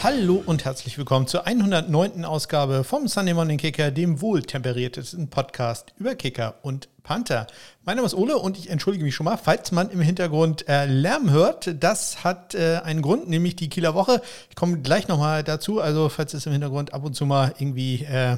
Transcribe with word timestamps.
Hallo 0.00 0.40
und 0.46 0.64
herzlich 0.64 0.96
willkommen 0.96 1.26
zur 1.26 1.44
109. 1.44 2.24
Ausgabe 2.24 2.84
vom 2.84 3.08
Sunday 3.08 3.34
Morning 3.34 3.58
Kicker, 3.58 3.90
dem 3.90 4.20
wohl 4.20 4.42
temperiertesten 4.42 5.28
Podcast 5.28 5.92
über 5.98 6.14
Kicker 6.14 6.54
und 6.62 6.88
Panther. 7.02 7.48
Mein 7.84 7.96
Name 7.96 8.06
ist 8.06 8.14
Ole 8.14 8.38
und 8.38 8.56
ich 8.56 8.70
entschuldige 8.70 9.04
mich 9.04 9.16
schon 9.16 9.24
mal, 9.24 9.36
falls 9.36 9.72
man 9.72 9.90
im 9.90 10.00
Hintergrund 10.00 10.68
äh, 10.68 10.86
Lärm 10.86 11.30
hört. 11.30 11.82
Das 11.82 12.22
hat 12.22 12.54
äh, 12.54 12.80
einen 12.84 13.02
Grund, 13.02 13.28
nämlich 13.28 13.56
die 13.56 13.68
Kieler 13.68 13.94
Woche. 13.94 14.22
Ich 14.50 14.54
komme 14.54 14.78
gleich 14.82 15.08
nochmal 15.08 15.42
dazu. 15.42 15.80
Also, 15.80 16.08
falls 16.08 16.32
es 16.32 16.46
im 16.46 16.52
Hintergrund 16.52 16.94
ab 16.94 17.02
und 17.02 17.14
zu 17.14 17.26
mal 17.26 17.54
irgendwie 17.58 18.04
äh, 18.04 18.36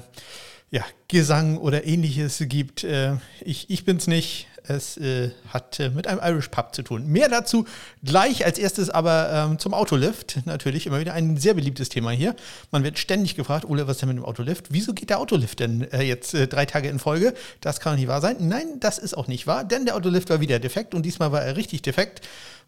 ja, 0.71 0.85
Gesang 1.09 1.59
oder 1.59 1.85
ähnliches 1.85 2.43
gibt, 2.47 2.85
äh, 2.85 3.17
ich, 3.43 3.69
ich 3.69 3.87
es 3.87 4.07
nicht. 4.07 4.47
Es 4.67 4.97
äh, 4.97 5.31
hat 5.49 5.81
äh, 5.81 5.91
mit 5.91 6.07
einem 6.07 6.21
Irish 6.23 6.49
Pub 6.49 6.75
zu 6.75 6.83
tun. 6.83 7.07
Mehr 7.07 7.29
dazu 7.29 7.67
gleich. 8.03 8.45
Als 8.45 8.59
erstes 8.59 8.91
aber 8.91 9.31
ähm, 9.33 9.59
zum 9.59 9.75
Autolift. 9.75 10.41
Natürlich 10.47 10.87
immer 10.87 11.01
wieder 11.01 11.15
ein 11.15 11.37
sehr 11.37 11.55
beliebtes 11.55 11.89
Thema 11.89 12.11
hier. 12.11 12.35
Man 12.71 12.85
wird 12.85 12.99
ständig 12.99 13.37
gefragt, 13.37 13.65
Ole, 13.65 13.87
was 13.87 13.97
ist 13.97 14.03
denn 14.03 14.09
mit 14.11 14.19
dem 14.19 14.25
Autolift? 14.25 14.67
Wieso 14.71 14.93
geht 14.93 15.11
der 15.11 15.21
Autolift 15.21 15.61
denn 15.61 15.91
äh, 15.93 16.03
jetzt 16.03 16.35
äh, 16.35 16.47
drei 16.47 16.67
Tage 16.67 16.89
in 16.89 16.99
Folge? 16.99 17.35
Das 17.61 17.81
kann 17.81 17.95
doch 17.95 17.99
nicht 17.99 18.09
wahr 18.09 18.21
sein. 18.21 18.37
Nein, 18.41 18.81
das 18.81 18.99
ist 18.99 19.17
auch 19.17 19.27
nicht 19.27 19.47
wahr, 19.47 19.65
denn 19.65 19.85
der 19.85 19.97
Autolift 19.97 20.31
war 20.31 20.41
wieder 20.41 20.59
defekt 20.59 20.95
und 20.95 21.05
diesmal 21.05 21.33
war 21.33 21.43
er 21.43 21.57
richtig 21.57 21.83
defekt. 21.83 22.21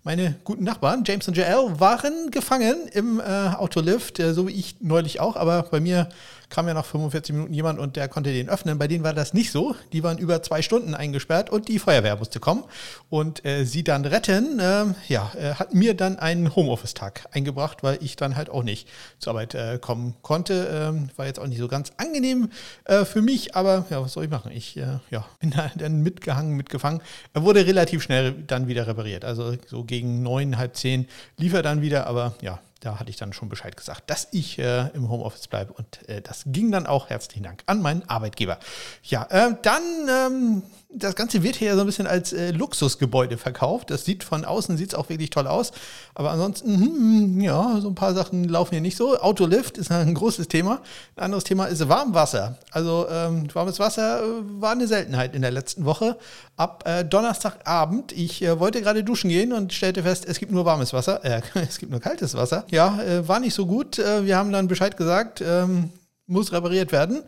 Meine 0.04 0.34
guten 0.42 0.64
Nachbarn, 0.64 1.04
James 1.06 1.28
und 1.28 1.36
JL, 1.36 1.78
waren 1.78 2.32
gefangen 2.32 2.88
im 2.92 3.20
äh, 3.20 3.22
Autolift, 3.22 4.18
äh, 4.18 4.34
so 4.34 4.48
wie 4.48 4.52
ich 4.52 4.76
neulich 4.80 5.20
auch, 5.20 5.36
aber 5.36 5.62
bei 5.62 5.78
mir 5.78 6.08
kam 6.52 6.68
ja 6.68 6.74
nach 6.74 6.84
45 6.84 7.34
Minuten 7.34 7.54
jemand 7.54 7.78
und 7.78 7.96
der 7.96 8.08
konnte 8.08 8.30
den 8.30 8.50
öffnen. 8.50 8.78
Bei 8.78 8.86
denen 8.86 9.02
war 9.02 9.14
das 9.14 9.32
nicht 9.32 9.50
so. 9.50 9.74
Die 9.92 10.02
waren 10.02 10.18
über 10.18 10.42
zwei 10.42 10.60
Stunden 10.60 10.94
eingesperrt 10.94 11.48
und 11.48 11.66
die 11.66 11.78
Feuerwehr 11.78 12.14
musste 12.16 12.40
kommen 12.40 12.64
und 13.08 13.44
äh, 13.46 13.64
sie 13.64 13.82
dann 13.82 14.04
retten. 14.04 14.58
Äh, 14.58 14.84
ja, 15.08 15.32
äh, 15.34 15.54
hat 15.54 15.72
mir 15.72 15.94
dann 15.94 16.18
einen 16.18 16.54
Homeoffice-Tag 16.54 17.26
eingebracht, 17.32 17.82
weil 17.82 17.98
ich 18.02 18.16
dann 18.16 18.36
halt 18.36 18.50
auch 18.50 18.64
nicht 18.64 18.86
zur 19.18 19.30
Arbeit 19.30 19.54
äh, 19.54 19.78
kommen 19.80 20.14
konnte. 20.20 20.68
Ähm, 20.70 21.08
war 21.16 21.24
jetzt 21.24 21.40
auch 21.40 21.46
nicht 21.46 21.58
so 21.58 21.68
ganz 21.68 21.90
angenehm 21.96 22.50
äh, 22.84 23.06
für 23.06 23.22
mich, 23.22 23.56
aber 23.56 23.86
ja, 23.88 24.02
was 24.02 24.12
soll 24.12 24.24
ich 24.24 24.30
machen? 24.30 24.52
Ich 24.52 24.76
äh, 24.76 24.98
ja, 25.10 25.24
bin 25.40 25.52
da 25.52 25.70
dann 25.74 26.02
mitgehangen, 26.02 26.54
mitgefangen. 26.54 27.00
Er 27.32 27.44
wurde 27.44 27.66
relativ 27.66 28.02
schnell 28.02 28.32
dann 28.46 28.68
wieder 28.68 28.86
repariert. 28.86 29.24
Also 29.24 29.54
so 29.66 29.84
gegen 29.84 30.22
neun, 30.22 30.58
halb 30.58 30.76
zehn 30.76 31.08
lief 31.38 31.54
er 31.54 31.62
dann 31.62 31.80
wieder, 31.80 32.06
aber 32.06 32.34
ja, 32.42 32.60
da 32.82 32.98
hatte 32.98 33.10
ich 33.10 33.16
dann 33.16 33.32
schon 33.32 33.48
Bescheid 33.48 33.76
gesagt, 33.76 34.10
dass 34.10 34.28
ich 34.32 34.58
äh, 34.58 34.88
im 34.88 35.08
Homeoffice 35.08 35.46
bleibe. 35.46 35.72
Und 35.72 36.08
äh, 36.08 36.20
das 36.20 36.42
ging 36.46 36.72
dann 36.72 36.86
auch. 36.86 37.10
Herzlichen 37.10 37.44
Dank 37.44 37.62
an 37.66 37.80
meinen 37.80 38.08
Arbeitgeber. 38.08 38.58
Ja, 39.04 39.24
äh, 39.30 39.54
dann 39.62 39.82
ähm, 40.08 40.62
das 40.94 41.16
Ganze 41.16 41.42
wird 41.42 41.56
hier 41.56 41.74
so 41.74 41.80
ein 41.80 41.86
bisschen 41.86 42.06
als 42.06 42.32
äh, 42.32 42.50
Luxusgebäude 42.50 43.38
verkauft. 43.38 43.90
Das 43.90 44.04
sieht 44.04 44.24
von 44.24 44.44
außen 44.44 44.76
sieht 44.76 44.94
auch 44.94 45.08
wirklich 45.08 45.30
toll 45.30 45.46
aus. 45.46 45.72
Aber 46.14 46.30
ansonsten, 46.30 46.80
hm, 46.80 47.40
ja, 47.40 47.78
so 47.80 47.88
ein 47.88 47.94
paar 47.94 48.14
Sachen 48.14 48.44
laufen 48.44 48.72
hier 48.72 48.80
nicht 48.80 48.96
so. 48.96 49.18
Autolift 49.18 49.78
ist 49.78 49.90
ein 49.90 50.14
großes 50.14 50.48
Thema. 50.48 50.80
Ein 51.16 51.24
anderes 51.24 51.44
Thema 51.44 51.66
ist 51.66 51.88
Warmwasser. 51.88 52.58
Also 52.70 53.06
ähm, 53.10 53.48
warmes 53.52 53.78
Wasser 53.78 54.22
äh, 54.22 54.26
war 54.60 54.72
eine 54.72 54.86
Seltenheit 54.86 55.34
in 55.34 55.42
der 55.42 55.50
letzten 55.50 55.84
Woche. 55.84 56.18
Ab 56.56 56.84
äh, 56.86 57.04
Donnerstagabend, 57.04 58.12
ich 58.12 58.42
äh, 58.42 58.58
wollte 58.60 58.82
gerade 58.82 59.02
duschen 59.02 59.30
gehen 59.30 59.52
und 59.52 59.72
stellte 59.72 60.02
fest, 60.02 60.26
es 60.26 60.38
gibt 60.38 60.52
nur 60.52 60.64
warmes 60.64 60.92
Wasser. 60.92 61.24
Äh, 61.24 61.40
es 61.54 61.78
gibt 61.78 61.90
nur 61.90 62.00
kaltes 62.00 62.34
Wasser. 62.34 62.64
Ja, 62.70 63.00
äh, 63.02 63.26
war 63.26 63.40
nicht 63.40 63.54
so 63.54 63.66
gut. 63.66 63.98
wir 63.98 64.36
haben 64.36 64.52
dann 64.52 64.68
Bescheid 64.68 64.96
gesagt, 64.96 65.42
ähm, 65.46 65.90
muss 66.26 66.52
repariert 66.52 66.92
werden. 66.92 67.22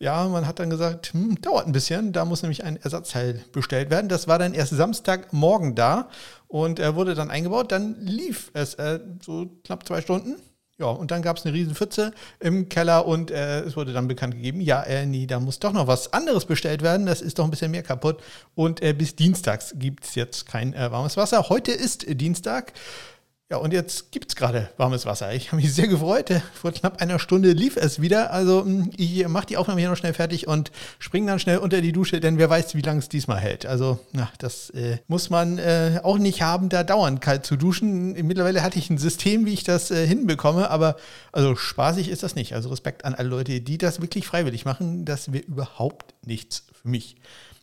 Ja, 0.00 0.28
man 0.28 0.46
hat 0.46 0.60
dann 0.60 0.70
gesagt, 0.70 1.12
hm, 1.12 1.40
dauert 1.40 1.66
ein 1.66 1.72
bisschen, 1.72 2.12
da 2.12 2.24
muss 2.24 2.42
nämlich 2.42 2.62
ein 2.62 2.76
Ersatzteil 2.76 3.44
bestellt 3.52 3.90
werden. 3.90 4.08
Das 4.08 4.28
war 4.28 4.38
dann 4.38 4.54
erst 4.54 4.72
Samstagmorgen 4.72 5.74
da 5.74 6.08
und 6.46 6.78
er 6.78 6.94
wurde 6.94 7.14
dann 7.14 7.30
eingebaut. 7.30 7.72
Dann 7.72 7.96
lief 8.00 8.50
es 8.54 8.74
äh, 8.74 9.00
so 9.24 9.50
knapp 9.64 9.86
zwei 9.86 10.00
Stunden. 10.00 10.36
Ja, 10.80 10.86
und 10.86 11.10
dann 11.10 11.22
gab 11.22 11.36
es 11.36 11.44
eine 11.44 11.52
riesen 11.52 11.74
Pfütze 11.74 12.12
im 12.38 12.68
Keller 12.68 13.04
und 13.04 13.32
äh, 13.32 13.62
es 13.62 13.76
wurde 13.76 13.92
dann 13.92 14.06
bekannt 14.06 14.34
gegeben, 14.34 14.60
ja, 14.60 14.80
äh, 14.84 15.06
nee, 15.06 15.26
da 15.26 15.40
muss 15.40 15.58
doch 15.58 15.72
noch 15.72 15.88
was 15.88 16.12
anderes 16.12 16.44
bestellt 16.44 16.82
werden. 16.82 17.04
Das 17.04 17.20
ist 17.20 17.40
doch 17.40 17.44
ein 17.44 17.50
bisschen 17.50 17.72
mehr 17.72 17.82
kaputt. 17.82 18.22
Und 18.54 18.80
äh, 18.80 18.92
bis 18.92 19.16
Dienstags 19.16 19.74
gibt 19.76 20.04
es 20.04 20.14
jetzt 20.14 20.46
kein 20.46 20.74
äh, 20.74 20.92
warmes 20.92 21.16
Wasser. 21.16 21.48
Heute 21.48 21.72
ist 21.72 22.06
Dienstag. 22.08 22.72
Ja, 23.50 23.56
und 23.56 23.72
jetzt 23.72 24.12
gibt 24.12 24.28
es 24.28 24.36
gerade 24.36 24.68
warmes 24.76 25.06
Wasser. 25.06 25.32
Ich 25.32 25.46
habe 25.46 25.56
mich 25.56 25.72
sehr 25.72 25.88
gefreut. 25.88 26.30
Vor 26.52 26.70
knapp 26.70 27.00
einer 27.00 27.18
Stunde 27.18 27.52
lief 27.52 27.78
es 27.78 27.98
wieder. 27.98 28.30
Also 28.30 28.62
hm, 28.62 28.90
ich 28.94 29.26
mache 29.26 29.46
die 29.46 29.56
Aufnahme 29.56 29.80
hier 29.80 29.88
noch 29.88 29.96
schnell 29.96 30.12
fertig 30.12 30.46
und 30.46 30.70
springe 30.98 31.28
dann 31.28 31.38
schnell 31.38 31.56
unter 31.56 31.80
die 31.80 31.92
Dusche, 31.92 32.20
denn 32.20 32.36
wer 32.36 32.50
weiß, 32.50 32.74
wie 32.74 32.82
lange 32.82 32.98
es 32.98 33.08
diesmal 33.08 33.38
hält. 33.38 33.64
Also, 33.64 34.00
na, 34.12 34.30
das 34.36 34.68
äh, 34.70 34.98
muss 35.06 35.30
man 35.30 35.56
äh, 35.56 36.00
auch 36.02 36.18
nicht 36.18 36.42
haben, 36.42 36.68
da 36.68 36.84
dauernd 36.84 37.22
kalt 37.22 37.46
zu 37.46 37.56
duschen. 37.56 38.12
Mittlerweile 38.26 38.62
hatte 38.62 38.78
ich 38.78 38.90
ein 38.90 38.98
System, 38.98 39.46
wie 39.46 39.54
ich 39.54 39.64
das 39.64 39.90
äh, 39.90 40.06
hinbekomme, 40.06 40.68
aber 40.68 40.96
also 41.32 41.56
spaßig 41.56 42.10
ist 42.10 42.22
das 42.22 42.34
nicht. 42.34 42.54
Also 42.54 42.68
Respekt 42.68 43.06
an 43.06 43.14
alle 43.14 43.30
Leute, 43.30 43.62
die 43.62 43.78
das 43.78 44.02
wirklich 44.02 44.26
freiwillig 44.26 44.66
machen. 44.66 45.06
Das 45.06 45.32
wäre 45.32 45.44
überhaupt 45.44 46.12
nichts 46.26 46.66
für 46.82 46.88
mich. 46.88 47.16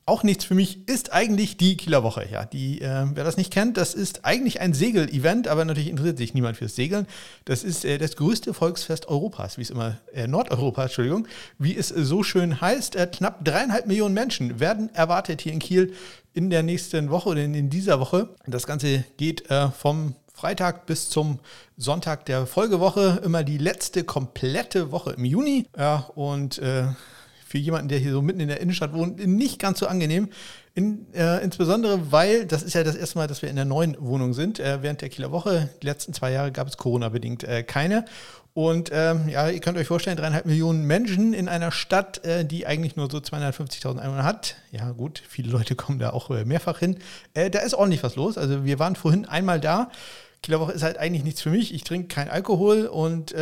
Auch 0.07 0.21
nichts 0.21 0.45
für 0.45 0.53
mich 0.53 0.87
ist 0.87 1.13
eigentlich 1.13 1.57
die 1.57 1.77
Kieler 1.77 2.03
Woche. 2.03 2.27
Ja, 2.31 2.45
die, 2.45 2.79
äh, 2.79 3.05
wer 3.15 3.23
das 3.23 3.37
nicht 3.37 3.51
kennt, 3.51 3.75
das 3.75 3.95
ist 3.95 4.23
eigentlich 4.23 4.61
ein 4.61 4.75
Segel-Event, 4.75 5.47
aber 5.47 5.65
natürlich 5.65 5.89
interessiert 5.89 6.19
sich 6.19 6.35
niemand 6.35 6.57
fürs 6.57 6.75
Segeln. 6.75 7.07
Das 7.45 7.63
ist 7.63 7.85
äh, 7.85 7.97
das 7.97 8.15
größte 8.15 8.53
Volksfest 8.53 9.07
Europas, 9.07 9.57
wie 9.57 9.63
es 9.63 9.71
immer, 9.71 9.97
äh, 10.13 10.27
Nordeuropa, 10.27 10.83
Entschuldigung, 10.83 11.27
wie 11.57 11.75
es 11.75 11.87
so 11.87 12.21
schön 12.21 12.61
heißt. 12.61 12.95
Äh, 12.95 13.07
knapp 13.07 13.43
dreieinhalb 13.43 13.87
Millionen 13.87 14.13
Menschen 14.13 14.59
werden 14.59 14.93
erwartet 14.93 15.41
hier 15.41 15.53
in 15.53 15.59
Kiel 15.59 15.95
in 16.35 16.51
der 16.51 16.61
nächsten 16.61 17.09
Woche 17.09 17.29
oder 17.29 17.43
in, 17.43 17.71
dieser 17.71 17.99
Woche. 17.99 18.29
Das 18.45 18.67
Ganze 18.67 19.05
geht 19.17 19.49
äh, 19.49 19.69
vom 19.71 20.13
Freitag 20.35 20.85
bis 20.85 21.09
zum 21.09 21.39
Sonntag 21.77 22.25
der 22.25 22.45
Folgewoche, 22.45 23.21
immer 23.23 23.43
die 23.43 23.57
letzte 23.57 24.03
komplette 24.03 24.91
Woche 24.91 25.13
im 25.13 25.25
Juni. 25.25 25.65
Ja, 25.75 26.11
und 26.13 26.59
äh, 26.59 26.89
für 27.55 27.59
jemanden, 27.59 27.87
der 27.87 27.99
hier 27.99 28.11
so 28.11 28.21
mitten 28.21 28.41
in 28.41 28.49
der 28.49 28.59
Innenstadt 28.59 28.91
wohnt, 28.91 29.25
nicht 29.25 29.59
ganz 29.59 29.79
so 29.79 29.87
angenehm. 29.87 30.27
In, 30.73 31.05
äh, 31.13 31.41
insbesondere, 31.41 32.11
weil 32.11 32.45
das 32.45 32.63
ist 32.63 32.73
ja 32.73 32.83
das 32.83 32.95
erste 32.95 33.17
Mal, 33.17 33.27
dass 33.27 33.41
wir 33.41 33.49
in 33.49 33.55
der 33.55 33.63
neuen 33.63 33.95
Wohnung 33.97 34.33
sind. 34.33 34.59
Äh, 34.59 34.79
während 34.81 34.99
der 34.99 35.07
Kieler 35.07 35.31
Woche, 35.31 35.69
die 35.81 35.87
letzten 35.87 36.13
zwei 36.13 36.33
Jahre 36.33 36.51
gab 36.51 36.67
es 36.67 36.75
Corona-bedingt 36.75 37.45
äh, 37.45 37.63
keine. 37.63 38.03
Und 38.53 38.89
ähm, 38.91 39.29
ja, 39.29 39.47
ihr 39.49 39.61
könnt 39.61 39.77
euch 39.77 39.87
vorstellen, 39.87 40.17
dreieinhalb 40.17 40.45
Millionen 40.45 40.83
Menschen 40.83 41.33
in 41.33 41.47
einer 41.47 41.71
Stadt, 41.71 42.25
äh, 42.25 42.43
die 42.43 42.67
eigentlich 42.67 42.97
nur 42.97 43.09
so 43.09 43.19
250.000 43.19 43.99
Einwohner 43.99 44.25
hat. 44.25 44.57
Ja, 44.71 44.91
gut, 44.91 45.23
viele 45.25 45.49
Leute 45.49 45.75
kommen 45.75 45.99
da 45.99 46.09
auch 46.09 46.29
äh, 46.31 46.43
mehrfach 46.43 46.79
hin. 46.79 46.97
Äh, 47.35 47.49
da 47.49 47.59
ist 47.59 47.73
ordentlich 47.73 48.03
was 48.03 48.17
los. 48.17 48.37
Also 48.37 48.65
wir 48.65 48.79
waren 48.79 48.97
vorhin 48.97 49.25
einmal 49.25 49.61
da. 49.61 49.89
Kieler 50.43 50.59
Woche 50.59 50.73
ist 50.73 50.83
halt 50.83 50.97
eigentlich 50.97 51.23
nichts 51.23 51.41
für 51.41 51.51
mich. 51.51 51.73
Ich 51.73 51.85
trinke 51.85 52.09
keinen 52.09 52.29
Alkohol 52.29 52.87
und 52.87 53.33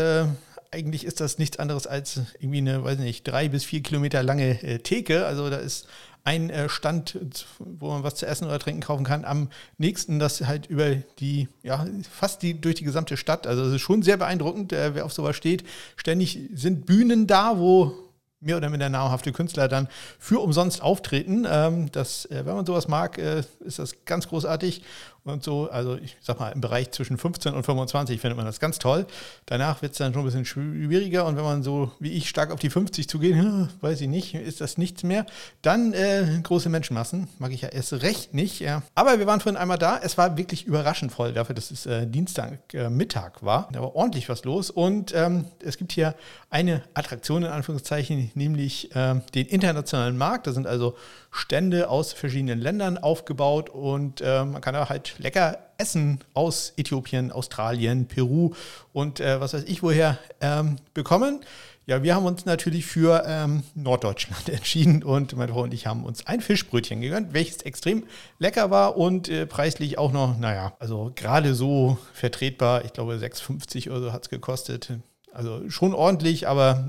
eigentlich 0.73 1.05
ist 1.05 1.21
das 1.21 1.37
nichts 1.37 1.59
anderes 1.59 1.87
als 1.87 2.21
irgendwie 2.39 2.57
eine, 2.57 2.83
weiß 2.83 2.97
nicht, 2.97 3.27
drei 3.27 3.47
bis 3.47 3.63
vier 3.63 3.81
Kilometer 3.83 4.23
lange 4.23 4.61
äh, 4.63 4.79
Theke. 4.79 5.25
Also 5.25 5.49
da 5.49 5.57
ist 5.57 5.87
ein 6.23 6.49
äh, 6.49 6.69
Stand, 6.69 7.17
wo 7.59 7.89
man 7.89 8.03
was 8.03 8.15
zu 8.15 8.25
essen 8.25 8.45
oder 8.45 8.59
trinken 8.59 8.81
kaufen 8.81 9.03
kann. 9.03 9.25
Am 9.25 9.49
nächsten 9.77 10.19
das 10.19 10.41
halt 10.41 10.67
über 10.67 10.95
die, 11.19 11.49
ja, 11.63 11.85
fast 12.09 12.41
die, 12.41 12.59
durch 12.59 12.75
die 12.75 12.85
gesamte 12.85 13.17
Stadt. 13.17 13.45
Also 13.45 13.63
es 13.63 13.75
ist 13.75 13.81
schon 13.81 14.01
sehr 14.01 14.17
beeindruckend, 14.17 14.73
äh, 14.73 14.95
wer 14.95 15.05
auf 15.05 15.13
sowas 15.13 15.35
steht. 15.35 15.63
Ständig 15.95 16.39
sind 16.53 16.85
Bühnen 16.85 17.27
da, 17.27 17.59
wo 17.59 17.93
mehr 18.39 18.57
oder 18.57 18.69
minder 18.69 18.89
namhafte 18.89 19.31
Künstler 19.31 19.67
dann 19.67 19.87
für 20.19 20.39
umsonst 20.39 20.81
auftreten. 20.81 21.45
Ähm, 21.49 21.91
das, 21.91 22.25
äh, 22.25 22.45
wenn 22.45 22.55
man 22.55 22.65
sowas 22.65 22.87
mag, 22.87 23.17
äh, 23.17 23.43
ist 23.59 23.79
das 23.79 24.05
ganz 24.05 24.27
großartig 24.27 24.83
und 25.25 25.43
so. 25.43 25.69
Also 25.69 25.95
ich 25.95 26.17
sag 26.21 26.39
mal, 26.39 26.49
im 26.49 26.61
Bereich 26.61 26.91
zwischen 26.91 27.17
15 27.17 27.53
und 27.53 27.63
25 27.63 28.19
findet 28.19 28.37
man 28.37 28.45
das 28.45 28.59
ganz 28.59 28.79
toll. 28.79 29.05
Danach 29.45 29.81
wird 29.81 29.93
es 29.93 29.97
dann 29.97 30.13
schon 30.13 30.23
ein 30.23 30.25
bisschen 30.25 30.45
schwieriger 30.45 31.25
und 31.25 31.37
wenn 31.37 31.43
man 31.43 31.63
so 31.63 31.91
wie 31.99 32.11
ich 32.11 32.29
stark 32.29 32.51
auf 32.51 32.59
die 32.59 32.69
50 32.69 33.07
zugeht, 33.07 33.35
weiß 33.81 34.01
ich 34.01 34.07
nicht, 34.07 34.35
ist 34.35 34.61
das 34.61 34.77
nichts 34.77 35.03
mehr. 35.03 35.25
Dann 35.61 35.93
äh, 35.93 36.39
große 36.43 36.69
Menschenmassen, 36.69 37.27
mag 37.39 37.51
ich 37.51 37.61
ja 37.61 37.69
erst 37.69 37.93
recht 37.93 38.33
nicht. 38.33 38.59
Ja. 38.59 38.83
Aber 38.95 39.19
wir 39.19 39.27
waren 39.27 39.39
vorhin 39.39 39.57
einmal 39.57 39.77
da. 39.77 39.99
Es 40.01 40.17
war 40.17 40.37
wirklich 40.37 40.65
überraschend 40.65 41.11
voll 41.11 41.33
dafür, 41.33 41.55
dass 41.55 41.71
es 41.71 41.85
äh, 41.85 42.05
Dienstagmittag 42.05 43.41
äh, 43.41 43.45
war. 43.45 43.69
Da 43.71 43.81
war 43.81 43.95
ordentlich 43.95 44.29
was 44.29 44.43
los 44.43 44.69
und 44.69 45.13
ähm, 45.15 45.45
es 45.63 45.77
gibt 45.77 45.93
hier 45.93 46.15
eine 46.49 46.83
Attraktion 46.93 47.43
in 47.43 47.49
Anführungszeichen, 47.49 48.31
nämlich 48.35 48.93
äh, 48.95 49.15
den 49.33 49.47
internationalen 49.47 50.17
Markt. 50.17 50.47
Da 50.47 50.51
sind 50.51 50.67
also 50.67 50.95
Stände 51.35 51.89
aus 51.89 52.13
verschiedenen 52.13 52.59
Ländern 52.59 52.99
aufgebaut 52.99 53.69
und 53.69 54.21
äh, 54.21 54.45
man 54.45 54.61
kann 54.61 54.75
da 54.75 54.87
halt 54.87 55.15
lecker 55.17 55.57
Essen 55.79 56.19
aus 56.35 56.73
Äthiopien, 56.77 57.31
Australien, 57.31 58.07
Peru 58.07 58.51
und 58.93 59.19
äh, 59.19 59.41
was 59.41 59.55
weiß 59.55 59.63
ich 59.63 59.81
woher 59.81 60.19
ähm, 60.41 60.75
bekommen. 60.93 61.41
Ja, 61.87 62.03
wir 62.03 62.13
haben 62.15 62.25
uns 62.25 62.45
natürlich 62.45 62.85
für 62.85 63.23
ähm, 63.27 63.63
Norddeutschland 63.73 64.47
entschieden 64.49 65.01
und 65.01 65.35
meine 65.35 65.51
Frau 65.51 65.63
und 65.63 65.73
ich 65.73 65.87
haben 65.87 66.05
uns 66.05 66.27
ein 66.27 66.39
Fischbrötchen 66.39 67.01
gegönnt, 67.01 67.33
welches 67.33 67.63
extrem 67.63 68.03
lecker 68.37 68.69
war 68.69 68.95
und 68.95 69.27
äh, 69.27 69.47
preislich 69.47 69.97
auch 69.97 70.11
noch, 70.11 70.37
naja, 70.37 70.73
also 70.77 71.11
gerade 71.15 71.55
so 71.55 71.97
vertretbar. 72.13 72.85
Ich 72.85 72.93
glaube, 72.93 73.15
6,50 73.15 73.89
oder 73.89 74.01
so 74.01 74.13
hat 74.13 74.21
es 74.21 74.29
gekostet. 74.29 74.93
Also 75.33 75.67
schon 75.71 75.95
ordentlich, 75.95 76.47
aber 76.47 76.87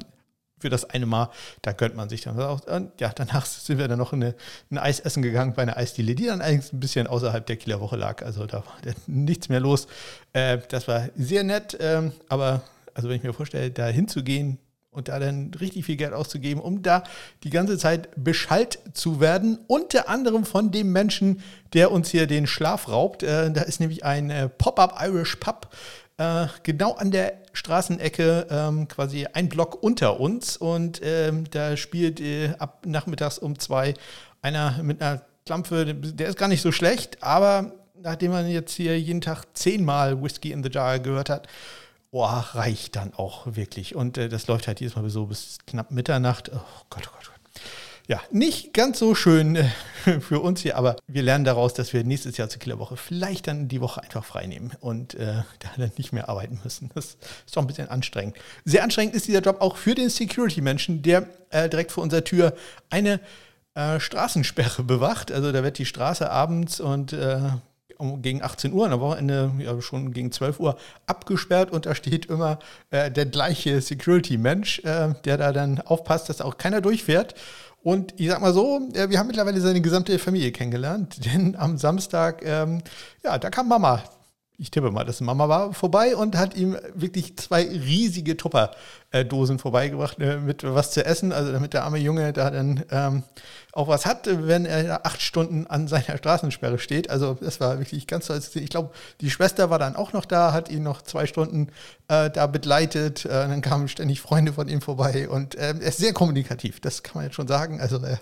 für 0.64 0.70
das 0.70 0.88
eine 0.88 1.04
Mal, 1.04 1.28
da 1.60 1.72
gönnt 1.72 1.94
man 1.94 2.08
sich 2.08 2.22
dann 2.22 2.40
auch. 2.40 2.66
Und 2.66 2.98
ja, 2.98 3.12
danach 3.14 3.44
sind 3.44 3.76
wir 3.76 3.86
dann 3.86 3.98
noch 3.98 4.14
in 4.14 4.22
eine, 4.22 4.34
ein 4.70 4.78
Eis 4.78 4.98
essen 4.98 5.22
gegangen 5.22 5.52
bei 5.52 5.60
einer 5.60 5.76
Eisdiele, 5.76 6.14
die 6.14 6.24
dann 6.24 6.40
eigentlich 6.40 6.72
ein 6.72 6.80
bisschen 6.80 7.06
außerhalb 7.06 7.44
der 7.44 7.56
Kieler 7.56 7.82
Woche 7.82 7.96
lag. 7.96 8.22
Also 8.24 8.46
da 8.46 8.64
war 8.64 8.74
nichts 9.06 9.50
mehr 9.50 9.60
los. 9.60 9.88
Äh, 10.32 10.60
das 10.70 10.88
war 10.88 11.10
sehr 11.16 11.44
nett, 11.44 11.76
ähm, 11.80 12.12
aber 12.30 12.62
also 12.94 13.10
wenn 13.10 13.16
ich 13.16 13.22
mir 13.22 13.34
vorstelle, 13.34 13.70
da 13.70 13.88
hinzugehen 13.88 14.56
und 14.90 15.08
da 15.08 15.18
dann 15.18 15.52
richtig 15.60 15.84
viel 15.84 15.96
Geld 15.96 16.14
auszugeben, 16.14 16.62
um 16.62 16.80
da 16.80 17.02
die 17.42 17.50
ganze 17.50 17.76
Zeit 17.76 18.08
beschallt 18.16 18.78
zu 18.94 19.20
werden, 19.20 19.58
unter 19.66 20.08
anderem 20.08 20.46
von 20.46 20.70
dem 20.70 20.92
Menschen, 20.92 21.42
der 21.74 21.90
uns 21.90 22.08
hier 22.08 22.26
den 22.26 22.46
Schlaf 22.46 22.88
raubt. 22.88 23.22
Äh, 23.22 23.50
da 23.50 23.60
ist 23.60 23.80
nämlich 23.80 24.02
ein 24.02 24.30
äh, 24.30 24.48
Pop-up 24.48 24.98
Irish 25.02 25.36
Pub 25.36 25.68
äh, 26.18 26.46
genau 26.62 26.92
an 26.92 27.10
der 27.10 27.38
Straßenecke, 27.52 28.46
ähm, 28.50 28.88
quasi 28.88 29.26
ein 29.26 29.48
Block 29.48 29.82
unter 29.82 30.20
uns. 30.20 30.56
Und 30.56 31.00
ähm, 31.02 31.44
da 31.50 31.76
spielt 31.76 32.20
äh, 32.20 32.54
ab 32.58 32.84
nachmittags 32.86 33.38
um 33.38 33.58
zwei 33.58 33.94
einer 34.42 34.82
mit 34.82 35.00
einer 35.00 35.22
Klampfe, 35.46 35.94
der 35.94 36.28
ist 36.28 36.38
gar 36.38 36.48
nicht 36.48 36.62
so 36.62 36.72
schlecht, 36.72 37.22
aber 37.22 37.72
nachdem 38.00 38.30
man 38.32 38.48
jetzt 38.48 38.72
hier 38.74 38.98
jeden 38.98 39.20
Tag 39.20 39.44
zehnmal 39.54 40.22
Whiskey 40.22 40.52
in 40.52 40.62
the 40.62 40.70
Jar 40.70 40.98
gehört 40.98 41.28
hat, 41.28 41.48
oh, 42.10 42.24
reicht 42.24 42.96
dann 42.96 43.12
auch 43.14 43.46
wirklich. 43.46 43.94
Und 43.94 44.16
äh, 44.16 44.28
das 44.28 44.46
läuft 44.46 44.68
halt 44.68 44.80
jedes 44.80 44.96
Mal 44.96 45.08
so 45.10 45.26
bis 45.26 45.58
knapp 45.66 45.90
Mitternacht. 45.90 46.50
Oh 46.54 46.60
Gott, 46.90 47.08
oh 47.08 47.16
Gott, 47.16 47.30
oh 47.30 47.32
Gott. 47.32 47.62
Ja, 48.06 48.20
nicht 48.30 48.74
ganz 48.74 48.98
so 48.98 49.14
schön 49.14 49.56
äh, 49.56 49.70
für 50.20 50.40
uns 50.40 50.60
hier, 50.60 50.76
aber 50.76 50.96
wir 51.06 51.22
lernen 51.22 51.44
daraus, 51.44 51.72
dass 51.72 51.94
wir 51.94 52.04
nächstes 52.04 52.36
Jahr 52.36 52.50
zur 52.50 52.60
Killerwoche 52.60 52.98
vielleicht 52.98 53.46
dann 53.46 53.66
die 53.66 53.80
Woche 53.80 54.02
einfach 54.02 54.24
frei 54.24 54.46
nehmen 54.46 54.72
und 54.80 55.14
äh, 55.14 55.42
da 55.60 55.70
dann 55.78 55.90
nicht 55.96 56.12
mehr 56.12 56.28
arbeiten 56.28 56.60
müssen. 56.62 56.90
Das 56.94 57.16
ist 57.46 57.56
doch 57.56 57.62
ein 57.62 57.66
bisschen 57.66 57.88
anstrengend. 57.88 58.36
Sehr 58.66 58.84
anstrengend 58.84 59.14
ist 59.14 59.26
dieser 59.26 59.40
Job 59.40 59.62
auch 59.62 59.78
für 59.78 59.94
den 59.94 60.10
Security-Menschen, 60.10 61.00
der 61.00 61.28
äh, 61.48 61.70
direkt 61.70 61.92
vor 61.92 62.02
unserer 62.02 62.24
Tür 62.24 62.54
eine 62.90 63.20
äh, 63.74 63.98
Straßensperre 63.98 64.82
bewacht. 64.84 65.32
Also 65.32 65.50
da 65.50 65.62
wird 65.62 65.78
die 65.78 65.86
Straße 65.86 66.30
abends 66.30 66.80
und 66.80 67.14
äh, 67.14 67.38
um, 68.04 68.22
gegen 68.22 68.42
18 68.42 68.72
Uhr, 68.72 68.90
am 68.90 69.00
Wochenende 69.00 69.52
ja, 69.58 69.80
schon 69.80 70.12
gegen 70.12 70.32
12 70.32 70.60
Uhr 70.60 70.76
abgesperrt 71.06 71.70
und 71.70 71.86
da 71.86 71.94
steht 71.94 72.26
immer 72.26 72.58
äh, 72.90 73.10
der 73.10 73.26
gleiche 73.26 73.80
Security-Mensch, 73.80 74.80
äh, 74.80 75.14
der 75.24 75.38
da 75.38 75.52
dann 75.52 75.80
aufpasst, 75.80 76.28
dass 76.28 76.40
auch 76.40 76.58
keiner 76.58 76.80
durchfährt. 76.80 77.34
Und 77.82 78.14
ich 78.18 78.28
sag 78.28 78.40
mal 78.40 78.54
so, 78.54 78.80
äh, 78.94 79.10
wir 79.10 79.18
haben 79.18 79.26
mittlerweile 79.26 79.60
seine 79.60 79.80
gesamte 79.80 80.18
Familie 80.18 80.52
kennengelernt, 80.52 81.24
denn 81.32 81.56
am 81.56 81.78
Samstag, 81.78 82.42
ähm, 82.44 82.82
ja, 83.22 83.38
da 83.38 83.50
kam 83.50 83.68
Mama 83.68 84.02
ich 84.56 84.70
tippe 84.70 84.90
mal, 84.90 85.04
dass 85.04 85.20
Mama 85.20 85.48
war 85.48 85.72
vorbei 85.72 86.14
und 86.14 86.36
hat 86.36 86.56
ihm 86.56 86.76
wirklich 86.94 87.36
zwei 87.36 87.64
riesige 87.64 88.36
Tupperdosen 89.14 89.58
vorbeigebracht 89.58 90.18
äh, 90.18 90.38
mit 90.38 90.64
was 90.64 90.90
zu 90.90 91.04
essen, 91.04 91.32
also 91.32 91.52
damit 91.52 91.72
der 91.72 91.84
arme 91.84 91.98
Junge 91.98 92.32
da 92.32 92.50
dann 92.50 92.84
ähm, 92.90 93.22
auch 93.72 93.88
was 93.88 94.06
hat, 94.06 94.28
wenn 94.30 94.66
er 94.66 95.04
acht 95.04 95.20
Stunden 95.20 95.66
an 95.66 95.88
seiner 95.88 96.16
Straßensperre 96.16 96.78
steht. 96.78 97.10
Also 97.10 97.36
das 97.40 97.60
war 97.60 97.78
wirklich 97.78 98.06
ganz 98.06 98.26
toll. 98.26 98.40
Ich 98.54 98.70
glaube, 98.70 98.90
die 99.20 99.30
Schwester 99.30 99.70
war 99.70 99.78
dann 99.78 99.96
auch 99.96 100.12
noch 100.12 100.24
da, 100.24 100.52
hat 100.52 100.68
ihn 100.68 100.82
noch 100.82 101.02
zwei 101.02 101.26
Stunden 101.26 101.68
äh, 102.08 102.30
da 102.30 102.46
begleitet. 102.46 103.24
Äh, 103.24 103.28
dann 103.28 103.60
kamen 103.62 103.88
ständig 103.88 104.20
Freunde 104.20 104.52
von 104.52 104.68
ihm 104.68 104.80
vorbei 104.80 105.28
und 105.28 105.54
äh, 105.56 105.74
er 105.80 105.80
ist 105.80 105.98
sehr 105.98 106.12
kommunikativ, 106.12 106.80
das 106.80 107.02
kann 107.02 107.16
man 107.16 107.24
jetzt 107.24 107.34
schon 107.34 107.48
sagen. 107.48 107.80
Also 107.80 107.96
äh, 107.98 108.16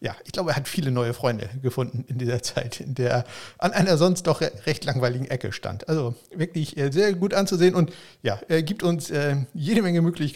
ja, 0.00 0.14
ich 0.24 0.32
glaube, 0.32 0.50
er 0.50 0.56
hat 0.56 0.68
viele 0.68 0.90
neue 0.90 1.14
Freunde 1.14 1.50
gefunden 1.62 2.04
in 2.08 2.18
dieser 2.18 2.42
Zeit, 2.42 2.80
in 2.80 2.94
der 2.94 3.10
er 3.10 3.24
an 3.58 3.72
einer 3.72 3.96
sonst 3.96 4.26
doch 4.26 4.40
recht 4.40 4.84
langweiligen 4.84 5.26
Ecke 5.26 5.52
stand. 5.52 5.88
Also 5.88 6.14
wirklich 6.34 6.76
äh, 6.76 6.90
sehr 6.90 7.12
gut 7.14 7.34
anzusehen 7.34 7.74
und 7.74 7.92
ja, 8.22 8.40
er 8.48 8.62
gibt 8.62 8.82
uns 8.82 9.12
jede 9.54 9.82
Menge 9.82 10.02
Möglichkeiten, 10.02 10.35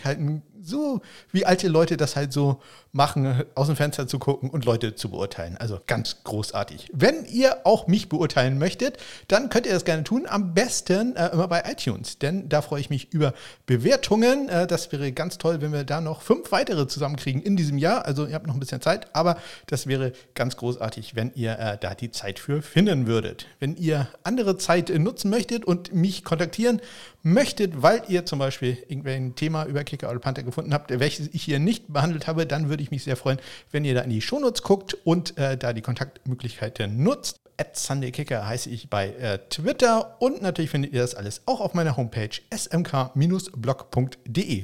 so 0.63 1.01
wie 1.33 1.47
alte 1.47 1.69
Leute 1.69 1.97
das 1.97 2.17
halt 2.17 2.33
so 2.33 2.61
machen, 2.93 3.45
aus 3.55 3.69
dem 3.69 3.77
Fenster 3.77 4.09
zu 4.09 4.19
gucken 4.19 4.51
und 4.51 4.65
Leute 4.65 4.95
zu 4.95 5.11
beurteilen. 5.11 5.57
Also 5.59 5.79
ganz 5.87 6.25
großartig. 6.25 6.89
Wenn 6.93 7.25
ihr 7.27 7.59
auch 7.65 7.87
mich 7.87 8.09
beurteilen 8.09 8.59
möchtet, 8.59 8.99
dann 9.29 9.49
könnt 9.49 9.67
ihr 9.67 9.73
das 9.73 9.85
gerne 9.85 10.03
tun. 10.03 10.27
Am 10.29 10.55
besten 10.55 11.15
äh, 11.15 11.29
immer 11.29 11.47
bei 11.49 11.63
iTunes, 11.71 12.19
denn 12.19 12.49
da 12.49 12.63
freue 12.63 12.81
ich 12.81 12.91
mich 12.91 13.13
über 13.13 13.33
Bewertungen. 13.67 14.49
Äh, 14.49 14.67
das 14.67 14.91
wäre 14.91 15.13
ganz 15.13 15.39
toll, 15.39 15.61
wenn 15.61 15.73
wir 15.73 15.85
da 15.85 16.01
noch 16.01 16.23
fünf 16.23 16.51
weitere 16.51 16.89
zusammenkriegen 16.89 17.43
in 17.43 17.57
diesem 17.57 17.79
Jahr. 17.79 18.05
Also 18.07 18.27
ihr 18.27 18.35
habt 18.35 18.47
noch 18.47 18.55
ein 18.55 18.61
bisschen 18.61 18.81
Zeit, 18.81 19.15
aber 19.15 19.37
das 19.67 19.87
wäre 19.87 20.13
ganz 20.35 20.57
großartig, 20.57 21.15
wenn 21.15 21.33
ihr 21.35 21.59
äh, 21.59 21.79
da 21.79 21.95
die 21.95 22.11
Zeit 22.11 22.39
für 22.39 22.61
finden 22.63 23.07
würdet. 23.07 23.47
Wenn 23.61 23.77
ihr 23.77 24.09
andere 24.25 24.59
Zeit 24.59 24.89
nutzen 24.91 25.31
möchtet 25.31 25.65
und 25.65 25.95
mich 25.95 26.25
kontaktieren 26.25 26.81
möchtet, 27.23 27.83
weil 27.83 28.03
ihr 28.09 28.27
zum 28.27 28.39
Beispiel 28.39 28.79
irgendein 28.89 29.35
Thema 29.35 29.65
über 29.65 29.85
Kicker 29.85 30.11
oder 30.11 30.19
Panther 30.19 30.43
gefunden 30.43 30.73
habt, 30.73 30.91
welches 30.99 31.29
ich 31.33 31.43
hier 31.43 31.59
nicht 31.59 31.93
behandelt 31.93 32.27
habe, 32.27 32.47
dann 32.47 32.69
würde 32.69 32.83
ich 32.83 32.91
mich 32.91 33.05
sehr 33.05 33.17
freuen, 33.17 33.39
wenn 33.71 33.85
ihr 33.85 33.95
da 33.95 34.01
in 34.03 34.11
die 34.11 34.21
Shownotes 34.21 34.63
guckt 34.63 34.97
und 35.05 35.37
äh, 35.39 35.57
da 35.57 35.73
die 35.73 35.83
Kontaktmöglichkeiten 35.83 37.03
nutzt. 37.03 37.37
At 37.61 37.77
SundayKicker 37.77 38.47
heiße 38.47 38.71
ich 38.71 38.89
bei 38.89 39.09
äh, 39.09 39.39
Twitter 39.51 40.17
und 40.19 40.41
natürlich 40.41 40.71
findet 40.71 40.95
ihr 40.95 41.03
das 41.03 41.15
alles 41.15 41.43
auch 41.45 41.61
auf 41.61 41.75
meiner 41.75 41.95
Homepage 41.99 42.31
smk-blog.de. 42.51 43.07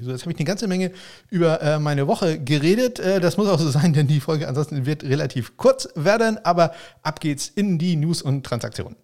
So, 0.03 0.11
jetzt 0.13 0.23
habe 0.23 0.33
ich 0.33 0.39
eine 0.39 0.47
ganze 0.47 0.67
Menge 0.67 0.93
über 1.29 1.61
äh, 1.61 1.79
meine 1.79 2.07
Woche 2.07 2.39
geredet. 2.39 2.99
Äh, 2.99 3.21
das 3.21 3.37
muss 3.37 3.49
auch 3.49 3.59
so 3.59 3.69
sein, 3.69 3.93
denn 3.93 4.07
die 4.07 4.21
Folge 4.21 4.49
ansonsten 4.49 4.87
wird 4.87 5.05
relativ 5.05 5.59
kurz 5.59 5.91
werden, 5.95 6.39
aber 6.43 6.73
ab 7.03 7.21
geht's 7.21 7.49
in 7.49 7.79
die 7.79 7.97
News 7.97 8.23
und 8.23 8.47
Transaktionen. 8.47 8.97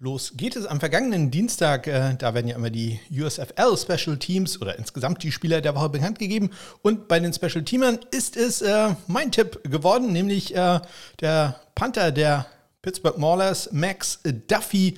Los 0.00 0.34
geht 0.36 0.54
es 0.54 0.64
am 0.64 0.78
vergangenen 0.78 1.32
Dienstag. 1.32 1.88
Äh, 1.88 2.14
da 2.16 2.32
werden 2.32 2.46
ja 2.46 2.54
immer 2.54 2.70
die 2.70 3.00
USFL 3.10 3.76
Special 3.76 4.16
Teams 4.16 4.62
oder 4.62 4.78
insgesamt 4.78 5.24
die 5.24 5.32
Spieler 5.32 5.60
der 5.60 5.74
Woche 5.74 5.88
bekannt 5.88 6.20
gegeben. 6.20 6.50
Und 6.82 7.08
bei 7.08 7.18
den 7.18 7.32
Special 7.32 7.64
Teamern 7.64 7.98
ist 8.12 8.36
es 8.36 8.62
äh, 8.62 8.94
mein 9.08 9.32
Tipp 9.32 9.60
geworden, 9.64 10.12
nämlich 10.12 10.54
äh, 10.54 10.78
der 11.20 11.56
Panther 11.74 12.12
der 12.12 12.46
Pittsburgh 12.80 13.18
Maulers, 13.18 13.72
Max 13.72 14.20
Duffy, 14.46 14.96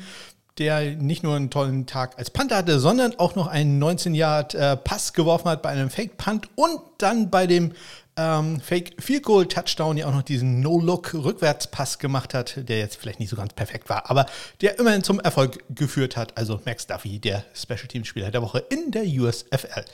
der 0.59 0.97
nicht 0.97 1.23
nur 1.23 1.35
einen 1.35 1.49
tollen 1.49 1.87
Tag 1.87 2.19
als 2.19 2.29
Panther 2.29 2.59
hatte, 2.59 2.79
sondern 2.79 3.19
auch 3.19 3.35
noch 3.35 3.47
einen 3.47 3.79
19 3.79 4.15
Yard 4.15 4.55
äh, 4.55 4.77
Pass 4.77 5.15
geworfen 5.15 5.49
hat 5.49 5.63
bei 5.63 5.71
einem 5.71 5.89
Fake 5.89 6.19
Punt 6.19 6.51
und 6.57 6.79
dann 6.99 7.31
bei 7.31 7.47
dem 7.47 7.73
ähm, 8.17 8.61
Fake 8.61 9.03
Field 9.03 9.23
Goal 9.23 9.47
Touchdown 9.47 9.97
ja 9.97 10.07
auch 10.07 10.15
noch 10.15 10.23
diesen 10.23 10.61
No-Look 10.61 11.15
Rückwärtspass 11.15 11.99
gemacht 11.99 12.35
hat, 12.35 12.69
der 12.69 12.79
jetzt 12.79 12.97
vielleicht 12.97 13.21
nicht 13.21 13.31
so 13.31 13.37
ganz 13.37 13.55
perfekt 13.55 13.89
war, 13.89 14.11
aber 14.11 14.27
der 14.61 14.79
immerhin 14.79 15.03
zum 15.03 15.21
Erfolg 15.21 15.63
geführt 15.71 16.17
hat. 16.17 16.37
Also 16.37 16.61
Max 16.65 16.87
Duffy, 16.87 17.19
der 17.19 17.45
Special 17.55 17.87
Teams 17.89 18.09
Spieler 18.09 18.31
der 18.31 18.43
Woche 18.43 18.65
in 18.71 18.91
der 18.91 19.05
USFL. 19.05 19.85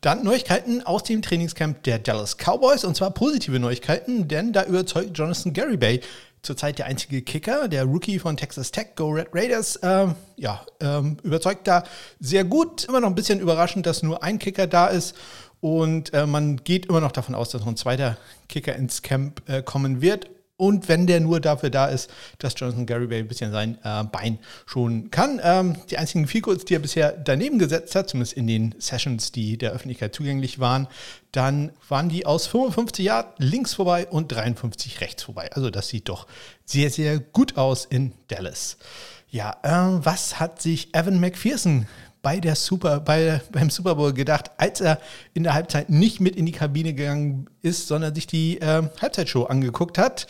Dann 0.00 0.24
Neuigkeiten 0.24 0.82
aus 0.82 1.04
dem 1.04 1.22
Trainingscamp 1.22 1.82
der 1.84 1.98
Dallas 1.98 2.36
Cowboys 2.36 2.84
und 2.84 2.96
zwar 2.96 3.12
positive 3.12 3.58
Neuigkeiten, 3.58 4.28
denn 4.28 4.52
da 4.52 4.64
überzeugt 4.64 5.16
Jonathan 5.16 5.52
Garibay 5.52 6.00
zurzeit 6.42 6.78
der 6.78 6.86
einzige 6.86 7.22
Kicker, 7.22 7.68
der 7.68 7.84
Rookie 7.84 8.18
von 8.18 8.36
Texas 8.36 8.72
Tech, 8.72 8.96
Go 8.96 9.10
Red 9.10 9.28
Raiders, 9.32 9.76
äh, 9.76 10.08
ja, 10.36 10.66
ähm, 10.80 11.16
überzeugt 11.22 11.68
da 11.68 11.84
sehr 12.18 12.44
gut. 12.44 12.84
Immer 12.84 13.00
noch 13.00 13.08
ein 13.08 13.14
bisschen 13.14 13.38
überraschend, 13.38 13.86
dass 13.86 14.02
nur 14.02 14.22
ein 14.22 14.38
Kicker 14.40 14.66
da 14.66 14.88
ist. 14.88 15.14
Und 15.62 16.12
äh, 16.12 16.26
man 16.26 16.56
geht 16.56 16.86
immer 16.86 17.00
noch 17.00 17.12
davon 17.12 17.36
aus, 17.36 17.50
dass 17.50 17.60
noch 17.60 17.68
ein 17.68 17.76
zweiter 17.76 18.16
Kicker 18.48 18.74
ins 18.74 19.02
Camp 19.02 19.48
äh, 19.48 19.62
kommen 19.62 20.02
wird. 20.02 20.28
Und 20.56 20.88
wenn 20.88 21.06
der 21.06 21.20
nur 21.20 21.38
dafür 21.38 21.70
da 21.70 21.86
ist, 21.86 22.10
dass 22.38 22.58
Jonathan 22.58 22.84
Garibay 22.84 23.20
ein 23.20 23.28
bisschen 23.28 23.52
sein 23.52 23.78
äh, 23.84 24.02
Bein 24.02 24.40
schon 24.66 25.12
kann. 25.12 25.40
Ähm, 25.42 25.76
die 25.88 25.98
einzigen 25.98 26.26
Vielcodes, 26.26 26.64
die 26.64 26.74
er 26.74 26.80
bisher 26.80 27.12
daneben 27.12 27.60
gesetzt 27.60 27.94
hat, 27.94 28.10
zumindest 28.10 28.32
in 28.32 28.48
den 28.48 28.74
Sessions, 28.80 29.30
die 29.30 29.56
der 29.56 29.70
Öffentlichkeit 29.70 30.12
zugänglich 30.16 30.58
waren, 30.58 30.88
dann 31.30 31.70
waren 31.88 32.08
die 32.08 32.26
aus 32.26 32.48
55 32.48 33.04
Jahren 33.04 33.26
links 33.38 33.74
vorbei 33.74 34.08
und 34.08 34.32
53 34.32 35.00
rechts 35.00 35.22
vorbei. 35.22 35.48
Also 35.52 35.70
das 35.70 35.86
sieht 35.86 36.08
doch 36.08 36.26
sehr, 36.64 36.90
sehr 36.90 37.20
gut 37.20 37.56
aus 37.56 37.84
in 37.84 38.12
Dallas. 38.26 38.78
Ja, 39.30 39.58
äh, 39.62 40.04
was 40.04 40.40
hat 40.40 40.60
sich 40.60 40.92
Evan 40.92 41.20
McPherson 41.20 41.86
bei 42.22 42.38
der 42.38 42.54
Super, 42.54 43.00
bei, 43.00 43.40
beim 43.50 43.68
Super 43.68 43.96
Bowl 43.96 44.12
gedacht, 44.12 44.52
als 44.56 44.80
er 44.80 45.00
in 45.34 45.42
der 45.42 45.54
Halbzeit 45.54 45.90
nicht 45.90 46.20
mit 46.20 46.36
in 46.36 46.46
die 46.46 46.52
Kabine 46.52 46.94
gegangen 46.94 47.50
ist, 47.60 47.88
sondern 47.88 48.14
sich 48.14 48.26
die 48.26 48.60
äh, 48.60 48.82
Halbzeitshow 49.00 49.44
angeguckt 49.44 49.98
hat. 49.98 50.28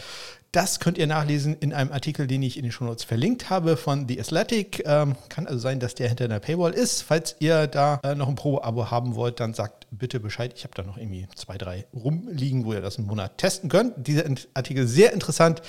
Das 0.53 0.81
könnt 0.81 0.99
ihr 0.99 1.07
nachlesen 1.07 1.57
in 1.61 1.73
einem 1.73 1.93
Artikel, 1.93 2.27
den 2.27 2.43
ich 2.43 2.59
in 2.59 2.65
den 2.65 2.73
Shownotes 2.73 3.05
verlinkt 3.05 3.49
habe 3.49 3.79
von 3.79 4.07
The 4.07 4.21
Athletic. 4.21 4.83
Ähm, 4.85 5.15
kann 5.31 5.47
also 5.47 5.59
sein, 5.59 5.81
dass 5.81 5.95
der 5.95 6.09
hinter 6.09 6.27
einer 6.27 6.41
Paywall 6.41 6.75
ist. 6.75 7.01
Falls 7.01 7.37
ihr 7.39 7.67
da 7.67 7.99
äh, 8.05 8.15
noch 8.15 8.29
ein 8.29 8.35
Pro-Abo 8.35 8.91
haben 8.91 9.15
wollt, 9.15 9.41
dann 9.41 9.55
sagt 9.55 9.87
bitte 9.91 10.21
Bescheid. 10.21 10.53
Ich 10.55 10.65
habe 10.65 10.75
da 10.75 10.83
noch 10.83 10.99
irgendwie 10.99 11.27
zwei, 11.37 11.57
drei 11.57 11.87
rumliegen, 11.95 12.67
wo 12.67 12.75
ihr 12.75 12.83
das 12.83 12.99
einen 12.99 13.07
Monat 13.07 13.39
testen 13.39 13.71
könnt. 13.71 14.07
Dieser 14.07 14.25
Artikel 14.53 14.87
sehr 14.87 15.15
interessant. 15.15 15.63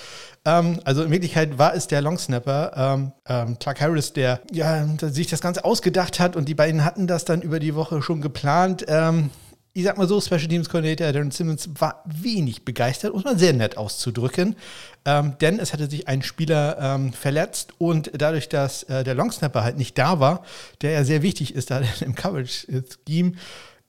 Ähm, 0.43 0.81
also 0.83 1.01
in 1.03 1.11
Wirklichkeit 1.11 1.57
war 1.57 1.73
es 1.73 1.87
der 1.87 2.01
Longsnapper, 2.01 2.73
ähm, 2.75 3.11
ähm, 3.25 3.59
Clark 3.59 3.79
Harris, 3.79 4.11
der 4.11 4.41
ja, 4.51 4.85
sich 4.99 5.27
das 5.27 5.39
Ganze 5.39 5.63
ausgedacht 5.63 6.19
hat 6.19 6.35
und 6.35 6.49
die 6.49 6.55
beiden 6.55 6.83
hatten 6.83 7.07
das 7.07 7.23
dann 7.23 7.41
über 7.41 7.61
die 7.61 7.73
Woche 7.75 8.01
schon 8.01 8.19
geplant. 8.19 8.83
Ähm, 8.89 9.29
ich 9.75 9.83
sag 9.83 9.97
mal 9.97 10.07
so, 10.07 10.21
Special 10.21 10.47
Teams 10.47 10.69
Coordinator 10.69 11.11
Darren 11.11 11.31
Simmons 11.31 11.67
war 11.79 12.03
wenig 12.05 12.63
begeistert, 12.63 13.11
um 13.11 13.19
es 13.19 13.25
mal 13.25 13.39
sehr 13.39 13.53
nett 13.53 13.75
auszudrücken. 13.75 14.55
Ähm, 15.03 15.35
denn 15.41 15.57
es 15.57 15.73
hatte 15.73 15.89
sich 15.89 16.07
ein 16.07 16.21
Spieler 16.21 16.77
ähm, 16.79 17.11
verletzt 17.11 17.73
und 17.79 18.11
dadurch, 18.13 18.49
dass 18.49 18.83
äh, 18.83 19.03
der 19.03 19.15
Longsnapper 19.15 19.63
halt 19.63 19.77
nicht 19.77 19.97
da 19.97 20.19
war, 20.19 20.43
der 20.81 20.91
ja 20.91 21.03
sehr 21.03 21.23
wichtig 21.23 21.55
ist 21.55 21.71
da 21.71 21.81
im 22.01 22.13
Coverage-Scheme, 22.13 23.33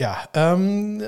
ja, 0.00 0.28
ähm, 0.34 1.02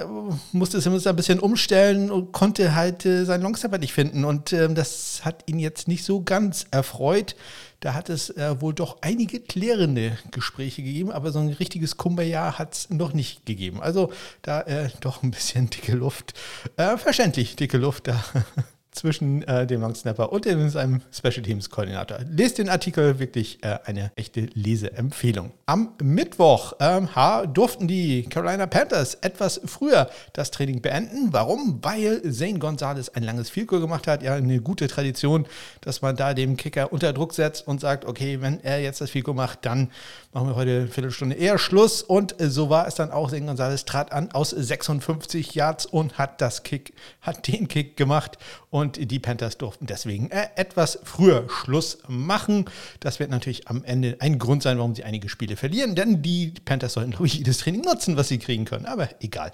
musste 0.53 0.81
Simmons 0.81 1.09
ein 1.09 1.17
bisschen 1.17 1.41
umstellen 1.41 2.11
und 2.11 2.31
konnte 2.31 2.77
halt 2.77 3.05
äh, 3.05 3.25
seinen 3.25 3.43
Longstepper 3.43 3.79
nicht 3.79 3.93
finden. 3.93 4.25
Und 4.25 4.53
ähm, 4.53 4.77
das 4.77 5.25
hat 5.25 5.43
ihn 5.47 5.59
jetzt 5.59 5.89
nicht 5.89 6.05
so 6.05 6.23
ganz 6.23 6.67
erfreut. 6.71 7.35
Da 7.81 7.95
hat 7.95 8.09
es 8.11 8.31
äh, 8.31 8.61
wohl 8.61 8.75
doch 8.75 8.99
einige 9.01 9.41
klärende 9.41 10.17
Gespräche 10.31 10.83
gegeben, 10.83 11.11
aber 11.11 11.33
so 11.33 11.41
ein 11.41 11.49
richtiges 11.49 11.97
Kumbaya 11.97 12.59
hat 12.59 12.75
es 12.75 12.91
noch 12.91 13.13
nicht 13.13 13.45
gegeben. 13.45 13.83
Also 13.83 14.13
da 14.43 14.61
äh, 14.63 14.89
doch 15.01 15.25
ein 15.25 15.33
bisschen 15.33 15.69
dicke 15.69 15.93
Luft. 15.93 16.35
Äh, 16.77 16.97
verständlich 16.97 17.57
dicke 17.57 17.79
Luft 17.79 18.07
da 18.07 18.25
zwischen 18.97 19.43
äh, 19.43 19.67
dem 19.67 19.83
Longsnapper 19.83 20.33
und 20.33 20.45
dem, 20.45 20.69
seinem 20.71 21.03
Special 21.13 21.43
Teams 21.43 21.71
Koordinator. 21.71 22.19
Lest 22.29 22.59
den 22.59 22.69
Artikel, 22.69 23.19
wirklich 23.19 23.63
äh, 23.63 23.79
eine 23.85 24.11
echte 24.17 24.49
Leseempfehlung. 24.55 25.53
Am 25.67 25.91
Mittwoch 26.03 26.73
ähm, 26.81 27.09
durften 27.53 27.87
die 27.87 28.25
Carolina 28.25 28.67
Panthers 28.67 29.15
etwas 29.17 29.61
früher 29.65 30.09
das 30.33 30.51
Training 30.51 30.81
beenden. 30.81 31.33
Warum? 31.33 31.79
Weil 31.83 32.23
Zane 32.33 32.59
Gonzalez 32.59 33.11
ein 33.11 33.23
langes 33.23 33.53
Goal 33.53 33.81
gemacht 33.81 34.07
hat. 34.07 34.23
Ja, 34.23 34.35
eine 34.35 34.61
gute 34.61 34.89
Tradition, 34.89 35.47
dass 35.81 36.03
man 36.03 36.17
da 36.17 36.35
dem 36.35 36.57
Kicker 36.57 36.93
unter 36.93 37.13
Druck 37.13 37.35
setzt 37.35 37.67
und 37.67 37.81
sagt, 37.81 38.05
okay, 38.05 38.41
wenn 38.41 38.61
er 38.61 38.81
jetzt 38.81 39.01
das 39.01 39.13
Goal 39.13 39.37
macht, 39.37 39.65
dann 39.65 39.91
machen 40.37 40.49
wir 40.49 40.57
heute 40.57 40.81
eine 40.81 40.89
Viertelstunde 40.89 41.35
eher 41.35 41.57
Schluss. 41.57 42.03
Und 42.03 42.39
äh, 42.43 42.51
so 42.51 42.69
war 42.69 42.87
es 42.87 42.95
dann 42.95 43.11
auch. 43.11 43.31
Zane 43.31 43.47
Gonzalez 43.47 43.87
trat 43.87 44.13
an 44.13 44.33
aus 44.33 44.51
56 44.51 45.55
Yards 45.55 45.87
und 45.87 46.19
hat 46.19 46.43
das 46.43 46.63
Kick, 46.63 46.93
hat 47.23 47.49
den 47.49 47.69
Kick 47.69 47.97
gemacht 47.97 48.37
und 48.69 49.11
die 49.11 49.19
Panthers 49.19 49.57
durften 49.57 49.87
deswegen 49.87 50.31
äh, 50.31 50.49
etwas 50.57 50.99
früher 51.05 51.49
Schluss 51.49 52.01
machen. 52.07 52.67
Das 53.01 53.19
wird 53.19 53.31
natürlich 53.31 53.67
am 53.69 53.83
Ende 53.83 54.19
ein 54.21 54.39
Grund 54.39 54.63
sein, 54.63 54.77
warum 54.77 54.95
sie 54.95 55.05
einige 55.05 55.31
Spiele 55.31 55.57
verlieren, 55.57 55.95
denn 55.95 56.21
die 56.21 56.53
Panthers 56.67 56.93
sollten 56.93 57.15
ruhig 57.15 57.33
jedes 57.33 57.57
Training 57.57 57.81
nutzen, 57.81 58.19
was 58.19 58.29
sie 58.29 58.39
kriegen 58.39 58.67
können, 58.67 58.85
aber 58.85 59.09
egal. 59.21 59.53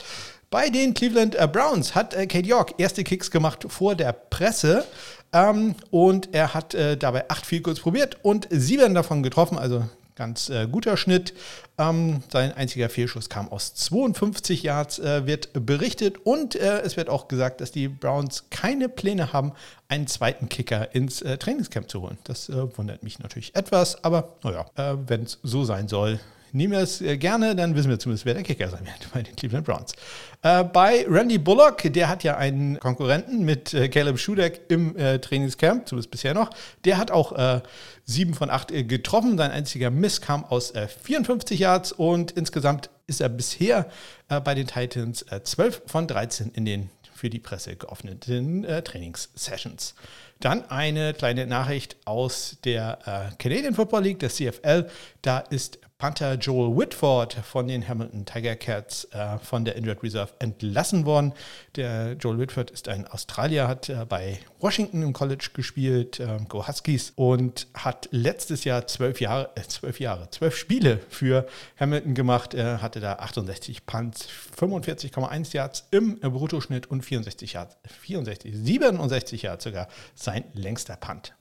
Bei 0.50 0.68
den 0.68 0.94
Cleveland 0.94 1.36
äh, 1.36 1.46
Browns 1.46 1.94
hat 1.94 2.12
äh, 2.12 2.26
Kate 2.26 2.48
York 2.48 2.74
erste 2.78 3.04
Kicks 3.04 3.30
gemacht 3.30 3.66
vor 3.68 3.94
der 3.94 4.12
Presse. 4.12 4.84
Ähm, 5.32 5.76
und 5.90 6.34
er 6.34 6.52
hat 6.52 6.74
äh, 6.74 6.96
dabei 6.96 7.30
acht 7.30 7.46
Field 7.46 7.80
probiert 7.80 8.18
und 8.22 8.48
sieben 8.50 8.94
davon 8.94 9.22
getroffen, 9.22 9.56
also 9.56 9.84
ganz 10.14 10.50
äh, 10.50 10.66
guter 10.66 10.97
Schnitt. 10.97 11.35
Ähm, 11.78 12.23
sein 12.31 12.52
einziger 12.52 12.88
Fehlschuss 12.88 13.28
kam 13.28 13.49
aus 13.49 13.75
52 13.75 14.62
Yards, 14.62 14.99
äh, 14.99 15.26
wird 15.26 15.50
berichtet. 15.66 16.19
Und 16.25 16.54
äh, 16.54 16.81
es 16.81 16.97
wird 16.97 17.09
auch 17.09 17.28
gesagt, 17.28 17.61
dass 17.61 17.73
die 17.73 17.88
Browns 17.88 18.45
keine 18.50 18.88
Pläne 18.88 19.33
haben, 19.33 19.52
einen 19.88 20.07
zweiten 20.07 20.49
Kicker 20.49 20.95
ins 20.95 21.23
äh, 21.23 21.38
Trainingscamp 21.38 21.90
zu 21.90 22.02
holen. 22.02 22.19
Das 22.25 22.49
äh, 22.49 22.76
wundert 22.76 23.02
mich 23.02 23.19
natürlich 23.19 23.54
etwas, 23.54 24.02
aber 24.04 24.37
naja, 24.42 24.66
äh, 24.76 24.97
wenn 25.07 25.23
es 25.23 25.38
so 25.42 25.64
sein 25.64 25.88
soll, 25.88 26.21
nehmen 26.52 26.73
wir 26.73 26.81
es 26.81 27.02
gerne, 27.19 27.57
dann 27.57 27.75
wissen 27.75 27.90
wir 27.90 27.99
zumindest, 27.99 28.26
wer 28.26 28.35
der 28.35 28.42
Kicker 28.42 28.69
sein 28.69 28.85
wird 28.85 29.12
bei 29.12 29.23
den 29.23 29.35
Cleveland 29.35 29.66
Browns. 29.66 29.95
Äh, 30.42 30.64
bei 30.64 31.07
Randy 31.09 31.38
Bullock, 31.38 31.83
der 31.92 32.09
hat 32.09 32.25
ja 32.25 32.37
einen 32.37 32.78
Konkurrenten 32.78 33.45
mit 33.45 33.75
äh, 33.75 33.88
Caleb 33.88 34.19
Schudeck 34.19 34.62
im 34.69 34.97
äh, 34.97 35.19
Trainingscamp, 35.19 35.88
zumindest 35.88 36.11
bisher 36.11 36.35
noch. 36.35 36.50
Der 36.85 36.99
hat 36.99 37.11
auch 37.11 37.62
sieben 38.04 38.35
von 38.35 38.50
acht 38.50 38.71
äh, 38.71 38.85
getroffen. 38.85 39.38
Sein 39.38 39.50
einziger 39.50 39.90
Miss 39.90 40.21
kam 40.21 40.44
aus 40.44 40.73
54 40.73 41.59
Yards 41.59 41.92
und 41.92 42.32
insgesamt 42.32 42.90
ist 43.06 43.21
er 43.21 43.28
bisher 43.28 43.90
bei 44.28 44.54
den 44.54 44.66
Titans 44.66 45.26
12 45.44 45.82
von 45.87 46.06
13 46.06 46.52
in 46.54 46.64
den 46.64 46.90
für 47.14 47.28
die 47.28 47.40
Presse 47.40 47.76
geöffneten 47.76 48.66
Trainingssessions. 48.85 49.94
Dann 50.42 50.68
eine 50.71 51.14
kleine 51.14 51.47
Nachricht 51.47 51.97
aus 52.04 52.56
der 52.64 52.99
äh, 53.04 53.37
Canadian 53.37 53.75
Football 53.75 54.02
League, 54.02 54.18
der 54.18 54.30
CFL. 54.30 54.88
Da 55.23 55.38
ist 55.38 55.78
Panther 56.02 56.35
Joel 56.35 56.76
Whitford 56.76 57.32
von 57.32 57.68
den 57.68 57.87
Hamilton 57.87 58.25
Tiger 58.25 58.56
Cats 58.56 59.04
äh, 59.12 59.38
von 59.38 59.64
der 59.64 59.76
Injured 59.76 60.02
Reserve 60.02 60.32
entlassen 60.40 61.06
worden. 61.06 61.32
Der 61.76 62.14
Joel 62.14 62.40
Whitford 62.40 62.73
ist 62.73 62.88
ein 62.88 63.06
Australier, 63.06 63.68
hat 63.68 63.88
äh, 63.88 64.04
bei 64.09 64.40
Washington 64.59 65.02
im 65.02 65.12
College 65.12 65.50
gespielt, 65.54 66.18
äh, 66.18 66.40
Go 66.49 66.66
Huskies, 66.66 67.12
und 67.14 67.68
hat 67.75 68.09
letztes 68.11 68.64
Jahr 68.64 68.88
zwölf 68.88 69.21
Jahre, 69.21 69.50
äh, 69.54 69.61
zwölf 69.61 70.00
Jahre, 70.00 70.28
zwölf 70.32 70.56
Spiele 70.56 70.99
für 71.09 71.47
Hamilton 71.78 72.14
gemacht. 72.16 72.52
Er 72.52 72.82
hatte 72.82 72.99
da 72.99 73.12
68 73.21 73.87
Punts, 73.87 74.26
45,1 74.59 75.54
Yards 75.54 75.87
im 75.92 76.18
Bruttoschnitt 76.18 76.90
und 76.90 77.04
64 77.04 77.52
Yards, 77.52 77.76
64, 78.00 78.52
67 78.52 79.42
Yards 79.42 79.62
sogar 79.62 79.87
sein 80.16 80.42
längster 80.52 80.97
Punt. 80.97 81.32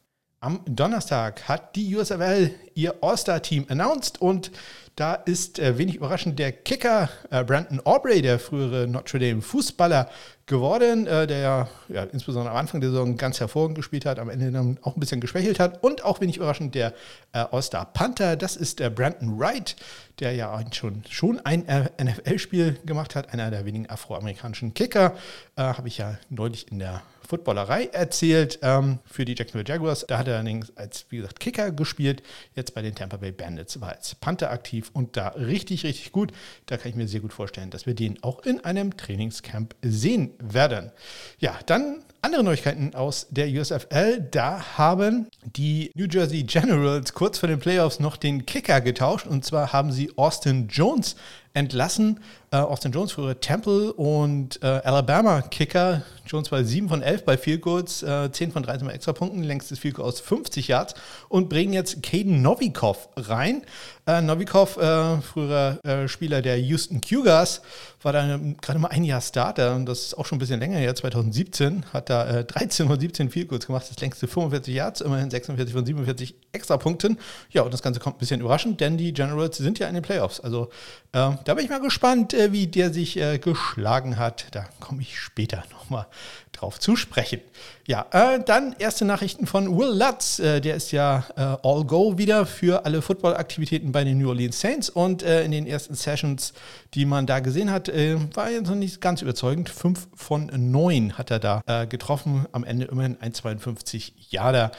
Am 0.43 0.61
Donnerstag 0.65 1.47
hat 1.47 1.75
die 1.75 1.95
USFL 1.95 2.49
ihr 2.73 2.95
All-Star-Team 3.03 3.67
announced 3.69 4.19
und 4.19 4.51
da 4.95 5.13
ist 5.13 5.59
äh, 5.59 5.77
wenig 5.77 5.95
überraschend 5.95 6.37
der 6.37 6.51
Kicker 6.51 7.09
äh, 7.29 7.43
Brandon 7.43 7.81
Aubrey, 7.85 8.21
der 8.21 8.39
frühere 8.39 8.87
Notre 8.87 9.19
Dame 9.19 9.41
Fußballer, 9.41 10.09
geworden, 10.51 11.07
äh, 11.07 11.25
der 11.25 11.69
ja, 11.87 12.03
insbesondere 12.03 12.51
am 12.51 12.57
Anfang 12.57 12.81
der 12.81 12.91
Saison 12.91 13.15
ganz 13.17 13.39
hervorragend 13.39 13.75
gespielt 13.75 14.05
hat, 14.05 14.19
am 14.19 14.29
Ende 14.29 14.51
dann 14.51 14.77
auch 14.83 14.95
ein 14.95 14.99
bisschen 14.99 15.21
geschwächelt 15.21 15.59
hat. 15.59 15.81
Und 15.83 16.03
auch 16.03 16.21
wenig 16.21 16.37
überraschend 16.37 16.75
der 16.75 16.93
äh, 17.31 17.39
All-Star 17.51 17.85
Panther, 17.85 18.35
das 18.35 18.57
ist 18.57 18.79
der 18.79 18.89
Brandon 18.89 19.39
Wright, 19.39 19.75
der 20.19 20.33
ja 20.33 20.61
schon, 20.73 21.03
schon 21.09 21.39
ein 21.39 21.67
äh, 21.67 21.89
NFL-Spiel 22.03 22.77
gemacht 22.85 23.15
hat, 23.15 23.33
einer 23.33 23.49
der 23.49 23.65
wenigen 23.65 23.89
afroamerikanischen 23.89 24.73
Kicker. 24.73 25.15
Äh, 25.55 25.61
Habe 25.61 25.87
ich 25.87 25.97
ja 25.97 26.17
neulich 26.29 26.71
in 26.71 26.79
der 26.79 27.01
Footballerei 27.27 27.85
erzählt 27.85 28.59
ähm, 28.61 28.99
für 29.05 29.23
die 29.23 29.35
Jacksonville 29.37 29.65
Jaguars. 29.65 30.05
Da 30.05 30.17
hat 30.17 30.27
er 30.27 30.35
allerdings 30.35 30.75
als, 30.75 31.05
wie 31.09 31.17
gesagt, 31.17 31.39
Kicker 31.39 31.71
gespielt. 31.71 32.23
Jetzt 32.55 32.75
bei 32.75 32.81
den 32.81 32.93
Tampa 32.93 33.15
Bay 33.15 33.31
Bandits 33.31 33.79
war 33.79 33.93
als 33.93 34.15
Panther 34.15 34.51
aktiv 34.51 34.80
und 34.89 35.17
da 35.17 35.29
richtig, 35.29 35.83
richtig 35.83 36.11
gut. 36.11 36.31
Da 36.65 36.77
kann 36.77 36.89
ich 36.89 36.95
mir 36.95 37.07
sehr 37.07 37.19
gut 37.19 37.33
vorstellen, 37.33 37.69
dass 37.69 37.85
wir 37.85 37.93
den 37.93 38.21
auch 38.23 38.43
in 38.43 38.63
einem 38.63 38.97
Trainingscamp 38.97 39.75
sehen 39.81 40.31
werden. 40.39 40.91
Ja, 41.39 41.59
dann 41.65 42.03
andere 42.21 42.43
Neuigkeiten 42.43 42.93
aus 42.93 43.27
der 43.31 43.47
USFL. 43.47 44.27
Da 44.29 44.77
haben 44.77 45.27
die 45.43 45.91
New 45.95 46.05
Jersey 46.05 46.43
Generals 46.43 47.13
kurz 47.13 47.39
vor 47.39 47.49
den 47.49 47.59
Playoffs 47.59 47.99
noch 47.99 48.15
den 48.15 48.45
Kicker 48.45 48.79
getauscht. 48.81 49.25
Und 49.25 49.43
zwar 49.43 49.73
haben 49.73 49.91
sie 49.91 50.11
Austin 50.17 50.67
Jones 50.67 51.15
entlassen. 51.53 52.19
Äh, 52.53 52.57
Austin 52.57 52.91
Jones, 52.91 53.13
früher 53.13 53.39
Temple 53.39 53.93
und 53.93 54.61
äh, 54.61 54.65
Alabama-Kicker. 54.65 56.03
Jones 56.25 56.51
war 56.51 56.63
7 56.63 56.89
von 56.89 57.01
11 57.01 57.23
bei 57.23 57.37
Field 57.37 57.61
Goals, 57.61 58.03
äh, 58.03 58.29
10 58.29 58.51
von 58.51 58.61
13 58.61 58.87
bei 58.87 58.93
Extrapunkten, 58.93 59.41
längstes 59.43 59.79
Field 59.79 59.95
Goal 59.95 60.07
aus 60.07 60.19
50 60.19 60.67
Yards 60.67 60.93
und 61.29 61.47
bringen 61.47 61.71
jetzt 61.71 62.03
Caden 62.03 62.41
Novikov 62.41 63.07
rein. 63.15 63.63
Äh, 64.05 64.21
Novikov, 64.21 64.77
äh, 64.77 65.21
früherer 65.21 65.79
äh, 65.85 66.07
Spieler 66.07 66.41
der 66.41 66.59
Houston 66.59 66.99
Cougars, 67.01 67.61
war 68.01 68.13
da 68.13 68.39
gerade 68.61 68.79
mal 68.79 68.89
ein 68.89 69.03
Jahr 69.03 69.21
Starter 69.21 69.75
und 69.75 69.85
das 69.85 70.01
ist 70.01 70.17
auch 70.17 70.25
schon 70.25 70.37
ein 70.37 70.39
bisschen 70.39 70.59
länger 70.59 70.77
her, 70.77 70.95
2017, 70.95 71.85
hat 71.93 72.09
da 72.09 72.39
äh, 72.39 72.43
13 72.43 72.87
von 72.87 72.99
17 72.99 73.29
Field 73.29 73.47
Goals 73.47 73.67
gemacht, 73.67 73.85
das 73.89 73.99
längste 73.99 74.27
45 74.27 74.73
Yards, 74.73 75.01
immerhin 75.01 75.29
46 75.29 75.73
von 75.73 75.85
47 75.85 76.35
Extrapunkten. 76.51 77.17
Ja, 77.51 77.61
und 77.61 77.73
das 77.73 77.81
Ganze 77.81 77.99
kommt 77.99 78.17
ein 78.17 78.19
bisschen 78.19 78.41
überraschend, 78.41 78.81
denn 78.81 78.97
die 78.97 79.13
Generals 79.13 79.57
sind 79.57 79.79
ja 79.79 79.87
in 79.87 79.93
den 79.93 80.03
Playoffs. 80.03 80.39
Also 80.39 80.69
äh, 81.11 81.31
da 81.43 81.53
bin 81.53 81.63
ich 81.63 81.69
mal 81.69 81.79
gespannt, 81.79 82.33
äh, 82.41 82.51
wie 82.51 82.67
der 82.67 82.91
sich 82.93 83.17
äh, 83.17 83.37
geschlagen 83.39 84.17
hat. 84.17 84.47
Da 84.51 84.65
komme 84.79 85.01
ich 85.01 85.19
später 85.19 85.63
nochmal 85.71 86.07
drauf 86.51 86.79
zu 86.79 86.95
sprechen. 86.95 87.41
Ja, 87.87 88.05
äh, 88.11 88.43
dann 88.43 88.75
erste 88.77 89.05
Nachrichten 89.05 89.47
von 89.47 89.77
Will 89.77 89.97
Lutz. 89.97 90.39
Äh, 90.39 90.61
der 90.61 90.75
ist 90.75 90.91
ja 90.91 91.25
äh, 91.35 91.41
All 91.41 91.83
Go 91.85 92.17
wieder 92.17 92.45
für 92.45 92.85
alle 92.85 93.01
Football-Aktivitäten 93.01 93.91
bei 93.91 94.03
den 94.03 94.17
New 94.17 94.29
Orleans 94.29 94.59
Saints. 94.59 94.89
Und 94.89 95.21
in 95.21 95.51
den 95.51 95.67
ersten 95.67 95.95
Sessions, 95.95 96.53
die 96.93 97.05
man 97.05 97.25
da 97.25 97.39
gesehen 97.39 97.71
hat, 97.71 97.87
war 97.87 98.49
er 98.49 98.61
noch 98.61 98.75
nicht 98.75 99.01
ganz 99.01 99.21
überzeugend. 99.21 99.69
Fünf 99.69 100.07
von 100.15 100.51
neun 100.53 101.17
hat 101.17 101.31
er 101.31 101.39
da 101.39 101.85
getroffen. 101.85 102.45
Am 102.51 102.63
Ende 102.63 102.85
immerhin 102.85 103.17
1,52 103.17 104.11
Jahre 104.29 104.71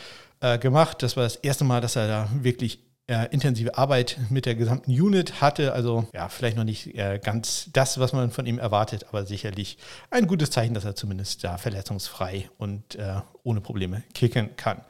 gemacht. 0.61 1.03
Das 1.03 1.17
war 1.17 1.25
das 1.25 1.37
erste 1.37 1.65
Mal, 1.65 1.81
dass 1.81 1.97
er 1.97 2.09
da 2.09 2.29
wirklich 2.41 2.81
äh, 3.09 3.27
intensive 3.31 3.77
Arbeit 3.77 4.19
mit 4.31 4.47
der 4.47 4.55
gesamten 4.55 4.91
Unit 4.91 5.41
hatte. 5.41 5.73
Also 5.73 6.07
ja, 6.15 6.29
vielleicht 6.29 6.57
noch 6.57 6.65
nicht 6.65 6.95
äh, 6.97 7.21
ganz 7.23 7.71
das, 7.73 7.99
was 7.99 8.13
man 8.13 8.31
von 8.31 8.47
ihm 8.47 8.59
erwartet, 8.59 9.07
aber 9.09 9.25
sicherlich 9.25 9.79
ein 10.11 10.27
gutes 10.27 10.51
Zeichen, 10.51 10.75
dass 10.75 10.85
er 10.85 10.95
zumindest 10.95 11.45
da 11.45 11.59
verletzungsfrei 11.59 12.49
und 12.59 12.95
äh, 12.97 13.21
ohne 13.45 13.61
Probleme 13.61 14.03
kicken 14.15 14.57
kann. 14.57 14.81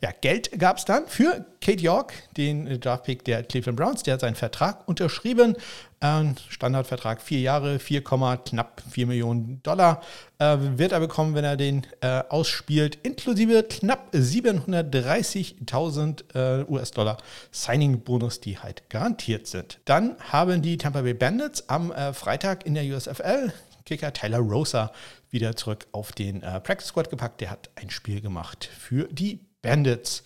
Ja, 0.00 0.10
Geld 0.18 0.58
gab 0.58 0.78
es 0.78 0.86
dann 0.86 1.06
für 1.06 1.44
Kate 1.60 1.82
York, 1.82 2.14
den 2.36 2.80
Draftpick 2.80 3.22
der 3.24 3.42
Cleveland 3.42 3.76
Browns. 3.76 4.02
Der 4.02 4.14
hat 4.14 4.22
seinen 4.22 4.34
Vertrag 4.34 4.88
unterschrieben. 4.88 5.56
Ein 6.00 6.36
Standardvertrag, 6.48 7.20
vier 7.20 7.40
Jahre, 7.40 7.80
4, 7.80 8.04
knapp 8.04 8.80
4 8.88 9.08
Millionen 9.08 9.60
Dollar 9.62 10.00
äh, 10.38 10.56
wird 10.58 10.92
er 10.92 11.00
bekommen, 11.00 11.34
wenn 11.34 11.44
er 11.44 11.56
den 11.56 11.84
äh, 12.00 12.22
ausspielt, 12.28 13.00
inklusive 13.02 13.64
knapp 13.64 14.14
730.000 14.14 16.34
äh, 16.34 16.64
US-Dollar 16.70 17.16
Signing-Bonus, 17.50 18.38
die 18.40 18.58
halt 18.58 18.88
garantiert 18.88 19.48
sind. 19.48 19.80
Dann 19.84 20.14
haben 20.30 20.62
die 20.62 20.78
Tampa 20.78 21.02
Bay 21.02 21.14
Bandits 21.14 21.68
am 21.68 21.90
äh, 21.90 22.12
Freitag 22.12 22.64
in 22.64 22.74
der 22.74 22.84
USFL 22.84 23.52
Kicker 23.88 24.12
Tyler 24.12 24.38
Rosa 24.38 24.92
wieder 25.30 25.56
zurück 25.56 25.86
auf 25.92 26.12
den 26.12 26.42
äh, 26.42 26.60
Practice 26.60 26.88
Squad 26.88 27.10
gepackt. 27.10 27.40
Der 27.40 27.50
hat 27.50 27.70
ein 27.76 27.90
Spiel 27.90 28.20
gemacht 28.20 28.64
für 28.64 29.08
die 29.08 29.40
Bandits. 29.62 30.22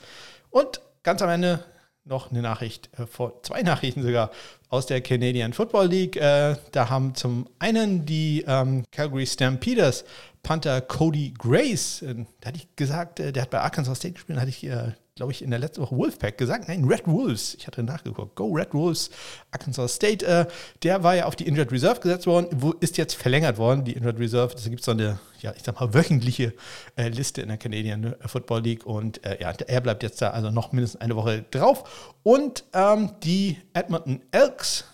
Und 0.50 0.80
ganz 1.02 1.22
am 1.22 1.30
Ende 1.30 1.64
noch 2.04 2.30
eine 2.30 2.42
Nachricht, 2.42 2.90
äh, 2.98 3.06
vor 3.06 3.42
zwei 3.42 3.62
Nachrichten 3.62 4.02
sogar 4.02 4.30
aus 4.68 4.86
der 4.86 5.00
Canadian 5.00 5.52
Football 5.52 5.86
League. 5.88 6.16
Äh, 6.16 6.56
da 6.72 6.90
haben 6.90 7.14
zum 7.14 7.48
einen 7.58 8.06
die 8.06 8.44
ähm, 8.46 8.84
Calgary 8.90 9.26
Stampeders 9.26 10.04
Panther 10.42 10.80
Cody 10.80 11.32
Grace, 11.38 12.02
äh, 12.02 12.24
da 12.40 12.48
hatte 12.48 12.58
ich 12.58 12.74
gesagt, 12.76 13.20
äh, 13.20 13.32
der 13.32 13.42
hat 13.42 13.50
bei 13.50 13.60
Arkansas 13.60 13.98
State 13.98 14.14
gespielt, 14.14 14.38
hatte 14.38 14.48
ich 14.50 14.64
äh, 14.64 14.92
glaube 15.14 15.32
ich, 15.32 15.42
in 15.42 15.50
der 15.50 15.58
letzten 15.58 15.82
Woche 15.82 15.96
Wolfpack 15.96 16.38
gesagt. 16.38 16.68
Nein, 16.68 16.84
Red 16.84 17.06
Wolves. 17.06 17.54
Ich 17.54 17.66
hatte 17.66 17.82
nachgeguckt. 17.82 18.34
Go 18.34 18.46
Red 18.46 18.72
Wolves, 18.72 19.10
Arkansas 19.50 19.94
State. 19.94 20.24
Äh, 20.24 20.46
der 20.82 21.02
war 21.02 21.14
ja 21.14 21.26
auf 21.26 21.36
die 21.36 21.46
Injured 21.46 21.70
Reserve 21.70 22.00
gesetzt 22.00 22.26
worden, 22.26 22.48
wo 22.52 22.72
ist 22.72 22.96
jetzt 22.96 23.14
verlängert 23.14 23.58
worden, 23.58 23.84
die 23.84 23.92
Injured 23.92 24.18
Reserve. 24.18 24.54
Da 24.54 24.68
gibt 24.70 24.80
es 24.80 24.86
so 24.86 24.92
eine, 24.92 25.18
ja, 25.40 25.52
ich 25.54 25.62
sag 25.62 25.78
mal, 25.78 25.92
wöchentliche 25.92 26.54
äh, 26.96 27.08
Liste 27.08 27.42
in 27.42 27.48
der 27.48 27.58
Canadian 27.58 28.04
äh, 28.04 28.28
Football 28.28 28.62
League. 28.62 28.86
Und 28.86 29.22
äh, 29.26 29.38
ja, 29.40 29.50
er 29.50 29.80
bleibt 29.82 30.02
jetzt 30.02 30.22
da 30.22 30.30
also 30.30 30.50
noch 30.50 30.72
mindestens 30.72 31.02
eine 31.02 31.14
Woche 31.14 31.44
drauf. 31.50 32.14
Und 32.22 32.64
ähm, 32.72 33.10
die 33.22 33.58
Edmonton 33.74 34.22
Elks, 34.30 34.86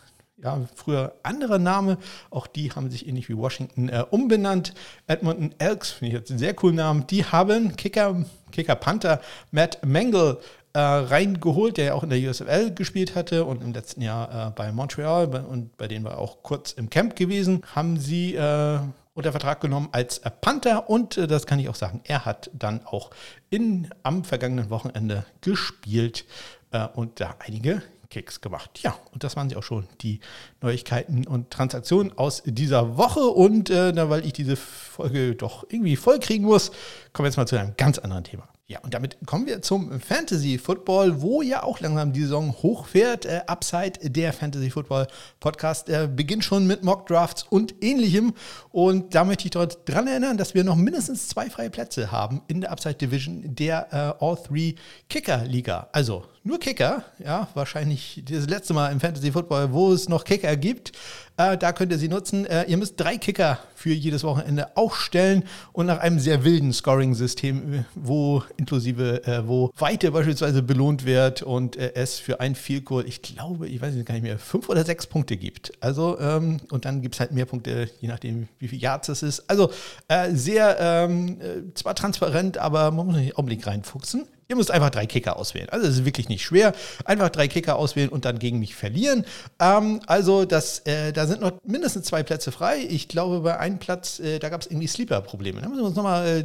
ja, 0.42 0.60
früher 0.74 1.14
anderer 1.22 1.58
Name. 1.58 1.98
Auch 2.30 2.46
die 2.46 2.72
haben 2.72 2.90
sich 2.90 3.08
ähnlich 3.08 3.28
wie 3.28 3.36
Washington 3.36 3.88
äh, 3.88 4.04
umbenannt. 4.10 4.74
Edmonton 5.06 5.54
Elks, 5.58 5.90
finde 5.90 6.08
ich 6.08 6.18
jetzt 6.20 6.30
einen 6.30 6.38
sehr 6.38 6.54
coolen 6.54 6.76
Namen. 6.76 7.06
Die 7.06 7.24
haben 7.24 7.76
Kicker 7.76 8.24
Kicker 8.52 8.76
Panther 8.76 9.20
Matt 9.50 9.84
Mangle 9.84 10.38
äh, 10.72 10.80
reingeholt, 10.80 11.76
der 11.76 11.84
ja 11.86 11.94
auch 11.94 12.02
in 12.02 12.10
der 12.10 12.18
USFL 12.18 12.72
gespielt 12.72 13.14
hatte 13.14 13.44
und 13.44 13.62
im 13.62 13.72
letzten 13.72 14.02
Jahr 14.02 14.48
äh, 14.48 14.50
bei 14.50 14.72
Montreal 14.72 15.26
und 15.48 15.76
bei 15.76 15.88
denen 15.88 16.04
war 16.04 16.18
auch 16.18 16.42
kurz 16.42 16.72
im 16.72 16.90
Camp 16.90 17.16
gewesen, 17.16 17.62
haben 17.74 17.98
sie 17.98 18.34
äh, 18.34 18.78
unter 19.14 19.32
Vertrag 19.32 19.60
genommen 19.60 19.88
als 19.92 20.20
Panther 20.40 20.88
und 20.88 21.16
äh, 21.16 21.26
das 21.26 21.46
kann 21.46 21.58
ich 21.58 21.68
auch 21.68 21.74
sagen, 21.74 22.00
er 22.04 22.24
hat 22.24 22.50
dann 22.52 22.80
auch 22.84 23.10
in, 23.50 23.90
am 24.02 24.24
vergangenen 24.24 24.70
Wochenende 24.70 25.24
gespielt 25.40 26.24
äh, 26.70 26.86
und 26.94 27.20
da 27.20 27.34
einige 27.40 27.82
Kicks 28.10 28.40
gemacht. 28.40 28.80
Ja, 28.82 28.96
und 29.12 29.24
das 29.24 29.36
waren 29.36 29.48
sie 29.50 29.56
auch 29.56 29.62
schon, 29.62 29.86
die 30.00 30.20
Neuigkeiten 30.60 31.26
und 31.26 31.50
Transaktionen 31.50 32.16
aus 32.16 32.42
dieser 32.44 32.96
Woche. 32.96 33.20
Und 33.20 33.70
äh, 33.70 34.08
weil 34.08 34.24
ich 34.24 34.32
diese 34.32 34.56
Folge 34.56 35.34
doch 35.34 35.64
irgendwie 35.68 35.96
voll 35.96 36.18
kriegen 36.18 36.44
muss, 36.44 36.70
kommen 37.12 37.24
wir 37.24 37.28
jetzt 37.28 37.36
mal 37.36 37.46
zu 37.46 37.56
einem 37.56 37.74
ganz 37.76 37.98
anderen 37.98 38.24
Thema. 38.24 38.48
Ja, 38.70 38.80
und 38.80 38.92
damit 38.92 39.16
kommen 39.24 39.46
wir 39.46 39.62
zum 39.62 39.98
Fantasy 39.98 40.58
Football, 40.58 41.22
wo 41.22 41.40
ja 41.40 41.62
auch 41.62 41.80
langsam 41.80 42.12
die 42.12 42.20
Saison 42.20 42.54
hochfährt. 42.62 43.24
Äh, 43.24 43.40
Upside 43.46 44.10
der 44.10 44.34
Fantasy 44.34 44.68
Football 44.68 45.06
Podcast 45.40 45.88
äh, 45.88 46.06
beginnt 46.06 46.44
schon 46.44 46.66
mit 46.66 46.84
Mock 46.84 47.06
Drafts 47.06 47.44
und 47.48 47.82
ähnlichem. 47.82 48.34
Und 48.70 49.14
da 49.14 49.24
möchte 49.24 49.46
ich 49.46 49.52
dort 49.52 49.88
dran 49.88 50.06
erinnern, 50.06 50.36
dass 50.36 50.52
wir 50.52 50.64
noch 50.64 50.76
mindestens 50.76 51.28
zwei 51.28 51.48
freie 51.48 51.70
Plätze 51.70 52.12
haben 52.12 52.42
in 52.46 52.60
der 52.60 52.70
Upside 52.70 52.96
Division 52.96 53.54
der 53.54 53.88
äh, 53.90 54.22
All 54.22 54.36
Three 54.36 54.74
Kicker 55.08 55.46
Liga. 55.46 55.88
Also 55.92 56.26
nur 56.48 56.58
Kicker, 56.58 57.04
ja, 57.22 57.46
wahrscheinlich 57.52 58.22
das 58.26 58.48
letzte 58.48 58.72
Mal 58.72 58.90
im 58.90 59.00
Fantasy 59.00 59.32
Football, 59.32 59.70
wo 59.72 59.92
es 59.92 60.08
noch 60.08 60.24
Kicker 60.24 60.56
gibt. 60.56 60.92
Äh, 61.36 61.58
da 61.58 61.72
könnt 61.72 61.92
ihr 61.92 61.98
sie 61.98 62.08
nutzen. 62.08 62.46
Äh, 62.46 62.64
ihr 62.64 62.78
müsst 62.78 62.94
drei 62.98 63.18
Kicker 63.18 63.58
für 63.74 63.92
jedes 63.92 64.24
Wochenende 64.24 64.74
aufstellen 64.74 65.44
und 65.72 65.86
nach 65.86 65.98
einem 65.98 66.18
sehr 66.18 66.44
wilden 66.44 66.72
Scoring-System, 66.72 67.84
wo 67.94 68.42
inklusive, 68.56 69.26
äh, 69.26 69.46
wo 69.46 69.70
Weite 69.76 70.10
beispielsweise 70.10 70.62
belohnt 70.62 71.04
wird 71.04 71.42
und 71.42 71.76
äh, 71.76 71.92
es 71.94 72.18
für 72.18 72.40
ein 72.40 72.54
Field 72.54 72.78
ich 73.04 73.20
glaube, 73.20 73.68
ich 73.68 73.82
weiß 73.82 73.94
nicht 73.94 74.06
gar 74.06 74.14
nicht 74.14 74.22
mehr, 74.22 74.38
fünf 74.38 74.70
oder 74.70 74.86
sechs 74.86 75.06
Punkte 75.06 75.36
gibt. 75.36 75.72
Also, 75.80 76.18
ähm, 76.18 76.60
und 76.70 76.86
dann 76.86 77.02
gibt 77.02 77.16
es 77.16 77.20
halt 77.20 77.30
mehr 77.32 77.44
Punkte, 77.44 77.90
je 78.00 78.08
nachdem, 78.08 78.48
wie 78.58 78.68
viel 78.68 78.80
Yards 78.80 79.10
es 79.10 79.22
ist. 79.22 79.50
Also 79.50 79.70
äh, 80.08 80.30
sehr, 80.32 80.78
ähm, 80.80 81.40
äh, 81.42 81.74
zwar 81.74 81.94
transparent, 81.94 82.56
aber 82.56 82.90
man 82.90 83.06
muss 83.06 83.16
nicht 83.16 83.36
unbedingt 83.36 83.66
reinfuchsen. 83.66 84.26
Ihr 84.50 84.56
müsst 84.56 84.70
einfach 84.70 84.88
drei 84.88 85.04
Kicker 85.04 85.36
auswählen. 85.36 85.68
Also 85.68 85.86
es 85.86 85.98
ist 85.98 86.04
wirklich 86.06 86.30
nicht 86.30 86.42
schwer. 86.42 86.72
Einfach 87.04 87.28
drei 87.28 87.48
Kicker 87.48 87.76
auswählen 87.76 88.08
und 88.08 88.24
dann 88.24 88.38
gegen 88.38 88.58
mich 88.58 88.74
verlieren. 88.74 89.26
Ähm, 89.60 90.00
also 90.06 90.46
das, 90.46 90.78
äh, 90.86 91.12
da 91.12 91.26
sind 91.26 91.42
noch 91.42 91.52
mindestens 91.64 92.06
zwei 92.06 92.22
Plätze 92.22 92.50
frei. 92.50 92.78
Ich 92.88 93.08
glaube, 93.08 93.40
bei 93.40 93.58
einem 93.58 93.78
Platz, 93.78 94.20
äh, 94.20 94.38
da 94.38 94.48
gab 94.48 94.62
es 94.62 94.66
irgendwie 94.66 94.86
Sleeper-Probleme. 94.86 95.60
Da 95.60 95.68
müssen 95.68 95.82
wir 95.82 95.86
uns 95.88 95.96
nochmal 95.96 96.26
äh, 96.26 96.44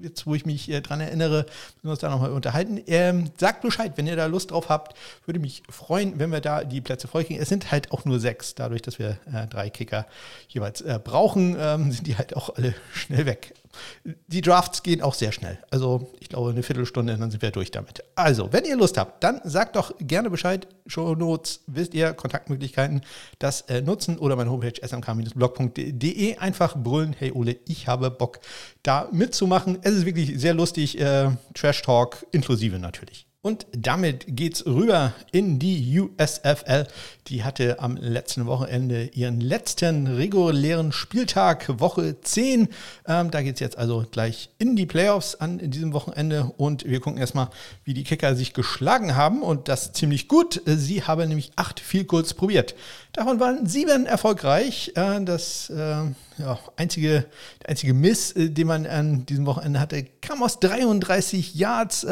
jetzt 0.00 0.26
wo 0.26 0.34
ich 0.34 0.46
mich 0.46 0.70
äh, 0.70 0.80
dran 0.80 1.00
erinnere, 1.00 1.44
müssen 1.44 1.84
wir 1.84 1.90
uns 1.90 2.00
da 2.00 2.10
nochmal 2.10 2.32
unterhalten. 2.32 2.82
Ähm, 2.86 3.30
sagt 3.38 3.62
Bescheid, 3.62 3.92
wenn 3.96 4.06
ihr 4.06 4.16
da 4.16 4.26
Lust 4.26 4.50
drauf 4.50 4.68
habt. 4.68 4.96
Würde 5.26 5.40
mich 5.40 5.62
freuen, 5.68 6.18
wenn 6.18 6.30
wir 6.30 6.40
da 6.40 6.64
die 6.64 6.80
Plätze 6.80 7.08
voll 7.08 7.24
kriegen. 7.24 7.40
Es 7.40 7.48
sind 7.48 7.70
halt 7.70 7.92
auch 7.92 8.04
nur 8.04 8.20
sechs. 8.20 8.54
Dadurch, 8.54 8.82
dass 8.82 8.98
wir 8.98 9.18
äh, 9.32 9.46
drei 9.48 9.70
Kicker 9.70 10.06
jeweils 10.48 10.80
äh, 10.80 10.98
brauchen, 11.02 11.56
ähm, 11.58 11.92
sind 11.92 12.06
die 12.06 12.16
halt 12.16 12.34
auch 12.36 12.56
alle 12.56 12.74
schnell 12.92 13.26
weg. 13.26 13.54
Die 14.04 14.40
Drafts 14.40 14.82
gehen 14.82 15.02
auch 15.02 15.14
sehr 15.14 15.32
schnell. 15.32 15.58
Also 15.70 16.12
ich 16.20 16.28
glaube 16.28 16.50
eine 16.50 16.62
Viertelstunde, 16.62 17.16
dann 17.16 17.30
sind 17.30 17.42
wir 17.42 17.50
durch 17.50 17.70
damit. 17.70 18.02
Also, 18.14 18.52
wenn 18.52 18.64
ihr 18.64 18.76
Lust 18.76 18.98
habt, 18.98 19.22
dann 19.22 19.40
sagt 19.44 19.76
doch 19.76 19.92
gerne 19.98 20.30
Bescheid. 20.30 20.66
Show 20.86 21.14
Notes, 21.14 21.62
wisst 21.66 21.94
ihr, 21.94 22.12
Kontaktmöglichkeiten, 22.12 23.02
das 23.38 23.62
äh, 23.62 23.80
nutzen 23.82 24.18
oder 24.18 24.36
meine 24.36 24.50
Homepage 24.50 24.80
smk-blog.de 24.80 26.36
einfach 26.38 26.76
brüllen, 26.76 27.14
hey 27.18 27.32
Ole, 27.32 27.56
ich 27.66 27.88
habe 27.88 28.10
Bock 28.10 28.40
da 28.82 29.08
mitzumachen. 29.12 29.78
Es 29.82 29.94
ist 29.94 30.06
wirklich 30.06 30.38
sehr 30.38 30.54
lustig, 30.54 31.00
äh, 31.00 31.30
Trash 31.54 31.82
Talk 31.82 32.26
inklusive 32.32 32.78
natürlich. 32.78 33.26
Und 33.42 33.68
damit 33.70 34.24
geht's 34.26 34.66
rüber 34.66 35.14
in 35.30 35.60
die 35.60 36.00
USFL. 36.00 36.88
Die 37.28 37.44
hatte 37.44 37.78
am 37.78 37.96
letzten 37.96 38.46
Wochenende 38.46 39.04
ihren 39.14 39.40
letzten 39.40 40.08
regulären 40.08 40.90
Spieltag, 40.90 41.78
Woche 41.78 42.20
10. 42.20 42.68
Ähm, 43.06 43.30
da 43.30 43.42
geht 43.42 43.54
es 43.54 43.60
jetzt 43.60 43.78
also 43.78 44.04
gleich 44.10 44.50
in 44.58 44.74
die 44.74 44.86
Playoffs 44.86 45.36
an 45.36 45.60
in 45.60 45.70
diesem 45.70 45.92
Wochenende. 45.92 46.52
Und 46.56 46.86
wir 46.86 46.98
gucken 46.98 47.20
erstmal, 47.20 47.50
wie 47.84 47.94
die 47.94 48.02
Kicker 48.02 48.34
sich 48.34 48.52
geschlagen 48.52 49.14
haben. 49.14 49.42
Und 49.42 49.68
das 49.68 49.92
ziemlich 49.92 50.26
gut. 50.26 50.60
Sie 50.66 51.04
haben 51.04 51.28
nämlich 51.28 51.52
acht 51.54 51.82
Goals 52.08 52.34
probiert. 52.34 52.74
Davon 53.12 53.38
waren 53.38 53.66
sieben 53.66 54.06
erfolgreich. 54.06 54.92
Äh, 54.96 55.22
das 55.24 55.70
äh, 55.70 56.02
ja, 56.38 56.58
einzige, 56.76 57.26
der 57.62 57.70
einzige 57.70 57.94
Miss, 57.94 58.32
äh, 58.32 58.50
den 58.50 58.66
man 58.66 58.86
an 58.86 59.24
diesem 59.24 59.46
Wochenende 59.46 59.80
hatte, 59.80 60.04
kam 60.20 60.42
aus 60.42 60.58
33 60.60 61.54
Yards. 61.54 62.04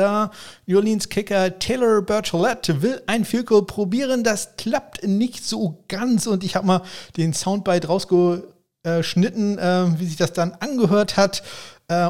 New 0.67 0.77
Orleans 0.77 1.09
Kicker 1.09 1.24
Taylor 1.25 2.03
Bertolette 2.03 2.83
will 2.83 3.03
ein 3.07 3.25
Field 3.25 3.47
Goal 3.47 3.67
probieren. 3.67 4.25
Das 4.25 4.57
klappt 4.57 5.07
nicht 5.07 5.45
so 5.45 5.85
ganz. 5.89 6.27
Und 6.27 6.45
ich 6.45 6.57
habe 6.57 6.67
mal 6.67 6.83
den 7.17 7.33
Soundbite 7.33 7.89
rausgeschnitten, 7.89 9.57
wie 9.99 10.07
sich 10.07 10.17
das 10.17 10.33
dann 10.33 10.53
angehört 10.61 11.17
hat. 11.17 11.43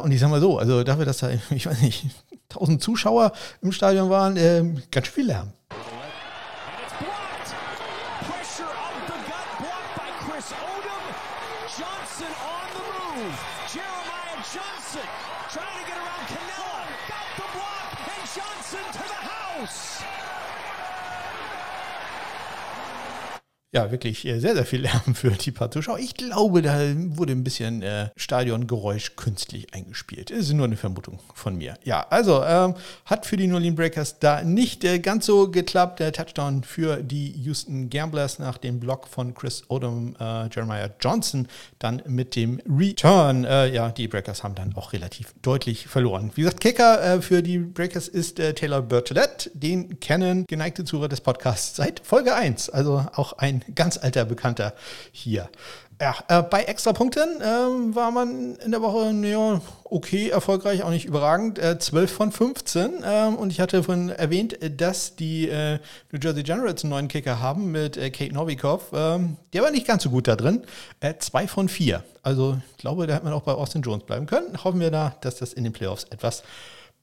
Und 0.03 0.13
ich 0.13 0.21
sage 0.21 0.31
mal 0.31 0.41
so, 0.41 0.59
also 0.59 0.85
dafür, 0.85 1.05
dass 1.05 1.19
da, 1.19 1.31
ich 1.51 1.67
weiß 1.67 1.81
nicht, 1.83 2.07
1000 2.51 2.83
Zuschauer 2.83 3.33
im 3.63 3.73
Stadion 3.73 4.11
waren, 4.11 4.35
ganz 4.91 5.07
schön 5.07 5.15
viel 5.15 5.27
Lärm. 5.27 5.53
Ja, 23.75 23.91
wirklich 23.91 24.25
äh, 24.25 24.39
sehr, 24.39 24.55
sehr 24.55 24.65
viel 24.65 24.83
Lärm 24.83 25.15
für 25.15 25.31
die 25.31 25.51
paar 25.51 25.69
Zuschauer. 25.71 25.99
Ich 25.99 26.15
glaube, 26.15 26.63
da 26.63 26.79
wurde 26.95 27.33
ein 27.33 27.43
bisschen 27.43 27.83
äh, 27.83 28.09
Stadiongeräusch 28.17 29.17
künstlich 29.17 29.75
eingespielt. 29.75 30.31
Das 30.31 30.39
ist 30.39 30.53
nur 30.53 30.67
eine 30.67 30.77
Vermutung 30.77 31.19
von 31.35 31.57
mir. 31.57 31.75
Ja, 31.83 32.07
also 32.09 32.45
ähm, 32.45 32.75
hat 33.05 33.27
für 33.27 33.37
die 33.37 33.49
New 33.49 33.57
Orleans 33.57 33.75
Breakers 33.75 34.21
da 34.21 34.43
nicht 34.43 34.85
äh, 34.85 35.01
ganz 35.01 35.27
so 35.27 35.51
geklappt. 35.51 35.99
Der 35.99 36.13
Touchdown 36.13 36.63
für 36.63 37.03
die 37.03 37.33
Houston 37.33 37.91
Gamblers 37.91 38.39
nach 38.39 38.59
dem 38.59 38.79
Block 38.79 39.09
von 39.09 39.35
Chris 39.35 39.65
Odom, 39.69 40.15
äh, 40.21 40.49
Jeremiah 40.51 40.91
Johnson, 41.01 41.49
dann 41.81 42.01
mit 42.07 42.37
dem 42.37 42.61
Return. 42.69 43.45
Äh, 43.45 43.75
ja, 43.75 43.91
die 43.91 44.07
Breakers 44.07 44.45
haben 44.45 44.55
dann 44.55 44.77
auch 44.77 44.93
relativ 44.93 45.35
deutlich 45.43 45.89
verloren. 45.89 46.31
Wie 46.37 46.43
gesagt, 46.43 46.61
Kicker 46.61 47.03
äh, 47.03 47.21
für 47.21 47.43
die 47.43 47.59
Breakers 47.59 48.07
ist 48.07 48.37
Taylor 48.37 48.83
Bertolet. 48.83 49.51
Den 49.53 49.99
kennen 49.99 50.47
geneigte 50.47 50.85
Zuhörer 50.85 51.09
des 51.09 51.21
Podcasts 51.21 51.75
seit 51.75 51.99
Folge 52.05 52.37
1. 52.37 52.71
Also 52.71 53.05
auch 53.15 53.33
ein 53.39 53.64
ganz 53.75 53.99
alter 53.99 54.25
Bekannter 54.25 54.75
hier. 55.13 55.49
Ja, 56.01 56.17
äh, 56.29 56.43
bei 56.43 56.65
Extrapunkten 56.65 57.41
äh, 57.41 57.95
war 57.95 58.11
man 58.11 58.57
in 58.57 58.73
der 58.73 58.83
Woche 58.83 59.13
ja, 59.27 59.61
okay, 59.85 60.29
erfolgreich, 60.29 60.83
auch 60.83 60.91
nicht 60.91 61.05
überragend. 61.05 61.59
Äh, 61.59 61.79
12 61.79 62.13
von 62.13 62.33
15. 62.33 63.05
Ähm, 63.05 63.37
und 63.37 63.53
ich 63.53 63.61
hatte 63.61 63.85
vorhin 63.85 64.09
erwähnt, 64.09 64.59
dass 64.77 65.15
die 65.15 65.49
äh, 65.49 65.79
New 66.11 66.19
Jersey 66.21 66.43
Generals 66.43 66.83
einen 66.83 66.91
neuen 66.91 67.09
Kicker 67.09 67.41
haben 67.41 67.71
mit 67.71 67.97
äh, 67.97 68.11
Kate 68.11 68.35
Novikov. 68.35 68.91
Ähm, 68.93 69.37
der 69.53 69.63
war 69.63 69.71
nicht 69.71 69.87
ganz 69.87 70.03
so 70.03 70.11
gut 70.11 70.27
da 70.27 70.35
drin. 70.35 70.63
Äh, 70.99 71.15
zwei 71.21 71.47
von 71.47 71.69
vier. 71.69 72.03
Also 72.23 72.59
ich 72.73 72.79
glaube, 72.79 73.07
da 73.07 73.15
hätte 73.15 73.25
man 73.25 73.33
auch 73.33 73.43
bei 73.43 73.53
Austin 73.53 73.83
Jones 73.83 74.05
bleiben 74.05 74.27
können. 74.27 74.65
Hoffen 74.65 74.81
wir 74.81 74.91
da, 74.91 75.15
dass 75.21 75.37
das 75.37 75.53
in 75.53 75.63
den 75.63 75.73
Playoffs 75.73 76.05
etwas 76.11 76.43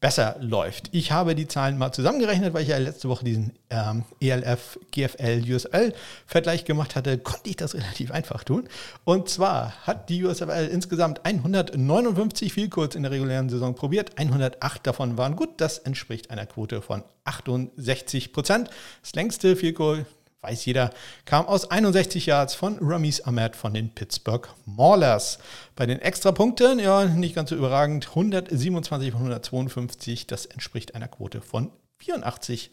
besser 0.02 0.36
läuft. 0.42 0.90
Ich 0.92 1.12
habe 1.12 1.36
die 1.36 1.48
Zahlen 1.48 1.78
mal 1.78 1.94
zusammengerechnet, 1.94 2.54
weil 2.54 2.64
ich 2.64 2.70
ja 2.70 2.78
letzte 2.80 3.08
Woche 3.08 3.24
diesen 3.24 3.54
ähm, 3.70 4.04
ELF, 4.20 4.80
GFL, 4.92 5.44
USL 5.48 5.94
Vergleich 6.26 6.66
gemacht 6.66 6.96
hatte, 6.96 7.20
konnte 7.20 7.50
ich 7.50 7.56
das 7.56 7.76
relativ 7.76 8.12
einfach 8.12 8.44
tun. 8.44 8.68
Und 9.06 9.30
zwar 9.30 9.74
hat 9.86 10.10
die 10.10 10.26
USFL 10.26 10.68
insgesamt 10.72 11.24
159 11.24 12.52
Vielkurz 12.52 12.96
in 12.96 13.04
der 13.04 13.12
regulären 13.12 13.48
Saison 13.48 13.76
probiert, 13.76 14.18
108 14.18 14.86
davon 14.86 15.18
waren 15.18 15.36
gut, 15.36 15.62
das 15.62 15.78
entspricht 15.78 16.32
einer 16.32 16.48
Quote 16.48 16.82
von 16.82 17.04
68 17.24 18.34
Prozent. 18.34 18.72
Das 19.04 19.14
längste 19.14 19.56
Vielkurz 19.56 20.06
weiß 20.42 20.66
jeder, 20.66 20.90
kam 21.26 21.46
aus 21.46 21.70
61 21.70 22.26
Yards 22.26 22.56
von 22.56 22.80
Ramis 22.82 23.22
Ahmed 23.22 23.56
von 23.56 23.76
den 23.76 23.94
Pittsburgh 23.94 24.50
Maulers. 24.66 25.38
Bei 25.76 25.86
den 25.86 26.00
Extrapunkten, 26.00 26.80
ja, 26.80 27.06
nicht 27.06 27.36
ganz 27.36 27.52
so 27.52 27.56
überragend, 27.56 28.10
127 28.10 29.12
von 29.12 29.20
152, 29.22 30.26
das 30.26 30.48
entspricht 30.48 30.96
einer 30.96 31.08
Quote 31.08 31.42
von 31.42 31.72
84 32.00 32.72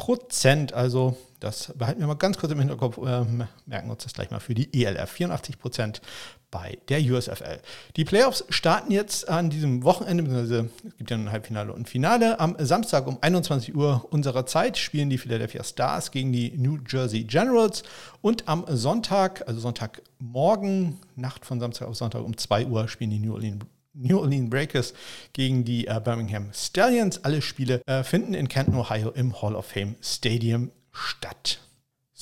Prozent. 0.00 0.72
Also 0.72 1.14
das 1.40 1.74
behalten 1.76 2.00
wir 2.00 2.06
mal 2.06 2.14
ganz 2.14 2.38
kurz 2.38 2.50
im 2.52 2.58
Hinterkopf, 2.58 2.96
äh, 2.96 3.22
merken 3.66 3.90
uns 3.90 4.02
das 4.02 4.14
gleich 4.14 4.30
mal 4.30 4.40
für 4.40 4.54
die 4.54 4.82
ELF. 4.82 5.10
84 5.10 5.58
Prozent 5.58 6.00
bei 6.50 6.78
der 6.88 7.00
USFL. 7.02 7.60
Die 7.96 8.06
Playoffs 8.06 8.46
starten 8.48 8.92
jetzt 8.92 9.28
an 9.28 9.50
diesem 9.50 9.84
Wochenende, 9.84 10.22
beziehungsweise 10.22 10.70
es 10.88 10.96
gibt 10.96 11.10
ja 11.10 11.18
ein 11.18 11.30
Halbfinale 11.30 11.74
und 11.74 11.86
Finale. 11.86 12.40
Am 12.40 12.56
Samstag 12.58 13.06
um 13.06 13.18
21 13.20 13.76
Uhr 13.76 14.06
unserer 14.10 14.46
Zeit 14.46 14.78
spielen 14.78 15.10
die 15.10 15.18
Philadelphia 15.18 15.62
Stars 15.62 16.10
gegen 16.10 16.32
die 16.32 16.56
New 16.56 16.78
Jersey 16.88 17.24
Generals 17.24 17.82
und 18.22 18.48
am 18.48 18.64
Sonntag, 18.68 19.46
also 19.46 19.60
Sonntagmorgen, 19.60 20.98
Nacht 21.14 21.44
von 21.44 21.60
Samstag 21.60 21.88
auf 21.88 21.96
Sonntag 21.96 22.24
um 22.24 22.38
2 22.38 22.66
Uhr 22.66 22.88
spielen 22.88 23.10
die 23.10 23.18
New 23.18 23.34
Orleans 23.34 23.66
New 23.92 24.18
Orleans 24.18 24.50
Breakers 24.50 24.94
gegen 25.32 25.64
die 25.64 25.86
äh, 25.86 26.00
Birmingham 26.02 26.50
Stallions. 26.52 27.24
Alle 27.24 27.42
Spiele 27.42 27.82
äh, 27.86 28.02
finden 28.02 28.34
in 28.34 28.48
Canton, 28.48 28.76
Ohio 28.76 29.10
im 29.10 29.40
Hall 29.40 29.54
of 29.54 29.66
Fame 29.66 29.96
Stadium 30.00 30.70
statt. 30.92 31.60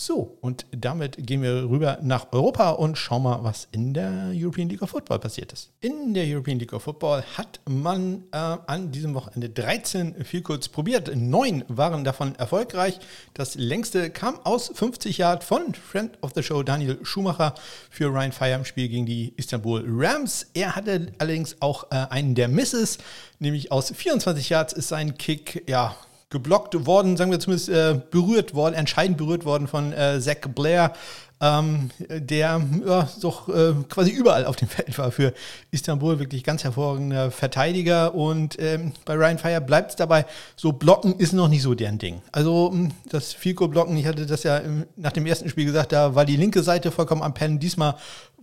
So, 0.00 0.38
und 0.42 0.64
damit 0.70 1.26
gehen 1.26 1.42
wir 1.42 1.68
rüber 1.68 1.98
nach 2.02 2.28
Europa 2.30 2.70
und 2.70 2.96
schauen 2.96 3.24
mal, 3.24 3.42
was 3.42 3.66
in 3.72 3.94
der 3.94 4.30
European 4.32 4.68
League 4.68 4.80
of 4.80 4.90
Football 4.90 5.18
passiert 5.18 5.52
ist. 5.52 5.70
In 5.80 6.14
der 6.14 6.24
European 6.24 6.61
League 6.61 6.72
of 6.72 6.84
Football 6.84 7.24
hat 7.37 7.58
man 7.68 8.22
äh, 8.30 8.37
an 8.37 8.92
diesem 8.92 9.14
Wochenende 9.14 9.50
13 9.50 10.24
Vielkurz 10.24 10.68
probiert. 10.68 11.11
Neun 11.16 11.64
waren 11.66 12.04
davon 12.04 12.37
erfolgreich. 12.37 13.00
Das 13.34 13.56
längste 13.56 14.11
kam 14.11 14.38
aus 14.44 14.70
50 14.72 15.18
Yard 15.18 15.42
von 15.42 15.74
Friend 15.74 16.16
of 16.22 16.30
the 16.32 16.44
Show 16.44 16.62
Daniel 16.62 17.00
Schumacher 17.02 17.56
für 17.90 18.06
Ryan 18.06 18.30
Fire 18.30 18.54
im 18.54 18.64
Spiel 18.64 18.88
gegen 18.88 19.04
die 19.04 19.34
Istanbul 19.37 19.82
Rams. 19.84 20.46
Er 20.54 20.76
hatte 20.76 21.11
allerdings 21.18 21.56
auch 21.58 21.90
äh, 21.90 22.06
einen 22.11 22.37
der 22.37 22.46
Misses, 22.46 22.98
nämlich 23.40 23.72
aus 23.72 23.90
24 23.90 24.48
Yards 24.48 24.74
ist 24.74 24.87
sein 24.87 25.18
Kick, 25.18 25.68
ja, 25.68 25.96
geblockt 26.30 26.86
worden, 26.86 27.16
sagen 27.16 27.30
wir 27.30 27.40
zumindest 27.40 27.68
äh, 27.70 28.00
berührt 28.10 28.54
worden, 28.54 28.74
entscheidend 28.74 29.16
berührt 29.16 29.44
worden 29.44 29.66
von 29.66 29.92
äh, 29.92 30.20
Zach 30.20 30.36
Blair, 30.54 30.92
ähm, 31.40 31.90
der 32.08 32.60
ja, 32.86 33.08
doch 33.20 33.48
äh, 33.48 33.72
quasi 33.88 34.10
überall 34.10 34.44
auf 34.44 34.56
dem 34.56 34.68
Feld 34.68 34.98
war 34.98 35.10
für 35.10 35.32
Istanbul, 35.70 36.18
wirklich 36.18 36.44
ganz 36.44 36.64
hervorragender 36.64 37.30
Verteidiger. 37.30 38.14
Und 38.14 38.56
ähm, 38.58 38.92
bei 39.04 39.14
Ryan 39.14 39.38
Fire 39.38 39.60
bleibt 39.60 39.90
es 39.90 39.96
dabei, 39.96 40.26
so 40.56 40.72
blocken 40.72 41.14
ist 41.16 41.32
noch 41.32 41.48
nicht 41.48 41.62
so 41.62 41.74
deren 41.74 41.98
Ding. 41.98 42.20
Also 42.32 42.70
hm, 42.72 42.90
das 43.08 43.32
Fico-Blocken, 43.32 43.96
ich 43.96 44.06
hatte 44.06 44.26
das 44.26 44.42
ja 44.42 44.60
nach 44.96 45.12
dem 45.12 45.26
ersten 45.26 45.48
Spiel 45.48 45.64
gesagt, 45.64 45.92
da 45.92 46.14
war 46.14 46.24
die 46.24 46.36
linke 46.36 46.62
Seite 46.62 46.90
vollkommen 46.90 47.22
am 47.22 47.34
Pennen. 47.34 47.60
Diesmal 47.60 47.94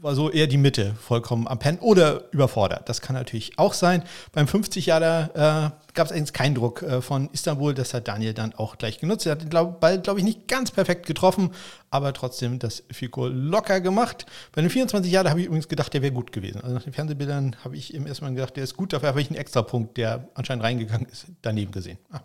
war 0.02 0.14
so 0.14 0.30
eher 0.30 0.48
die 0.48 0.58
Mitte 0.58 0.94
vollkommen 1.02 1.48
am 1.48 1.58
Pennen 1.58 1.80
oder 1.80 2.32
überfordert. 2.32 2.90
Das 2.90 3.02
kann 3.02 3.16
natürlich 3.16 3.58
auch 3.58 3.74
sein. 3.74 4.04
Beim 4.34 4.48
50 4.48 4.88
Jahre 4.88 5.32
äh, 5.34 5.86
gab 5.96 6.08
es 6.08 6.12
eigentlich 6.12 6.34
keinen 6.34 6.56
Druck 6.56 6.84
äh, 6.84 7.02
von 7.02 7.30
Istanbul. 7.32 7.74
Das 7.74 7.94
hat 7.94 8.08
Daniel 8.08 8.34
dann 8.34 8.54
auch 8.54 8.78
gleich 8.78 9.00
genutzt. 9.00 9.26
Er 9.26 9.34
hat 9.34 9.42
den 9.42 9.50
glaub, 9.50 9.80
Ball, 9.80 10.00
glaube 10.00 10.20
ich, 10.20 10.26
nicht 10.26 10.48
ganz 10.48 10.72
perfekt 10.72 11.06
getroffen, 11.06 11.52
aber 11.90 12.14
trotzdem 12.14 12.60
das 12.60 12.84
Fico 12.92 13.28
locker 13.28 13.80
gemacht. 13.80 14.26
Bei 14.52 14.62
den 14.62 14.70
24 14.70 15.12
Jahren 15.12 15.30
habe 15.30 15.40
ich 15.40 15.48
übrigens 15.48 15.70
gedacht, 15.70 15.94
der 15.94 16.02
wäre 16.02 16.12
gut 16.12 16.32
gewesen. 16.32 16.62
Also 16.62 16.76
nach 16.76 16.84
den 16.84 16.94
Fernsehbildern 16.94 17.56
habe 17.64 17.78
ich 17.78 17.94
im 17.94 18.06
ersten 18.06 18.26
Mal 18.26 18.34
gedacht, 18.34 18.58
der 18.58 18.66
ist 18.66 18.76
gut. 18.76 18.92
Dafür 18.92 19.10
habe 19.10 19.22
ich 19.22 19.30
einen 19.30 19.38
extra 19.38 19.62
Punkt, 19.62 19.98
der 19.98 20.28
anscheinend 20.34 20.64
reingegangen 20.66 21.08
ist, 21.08 21.28
daneben 21.42 21.72
gesehen. 21.72 21.98
Ah, 22.12 22.20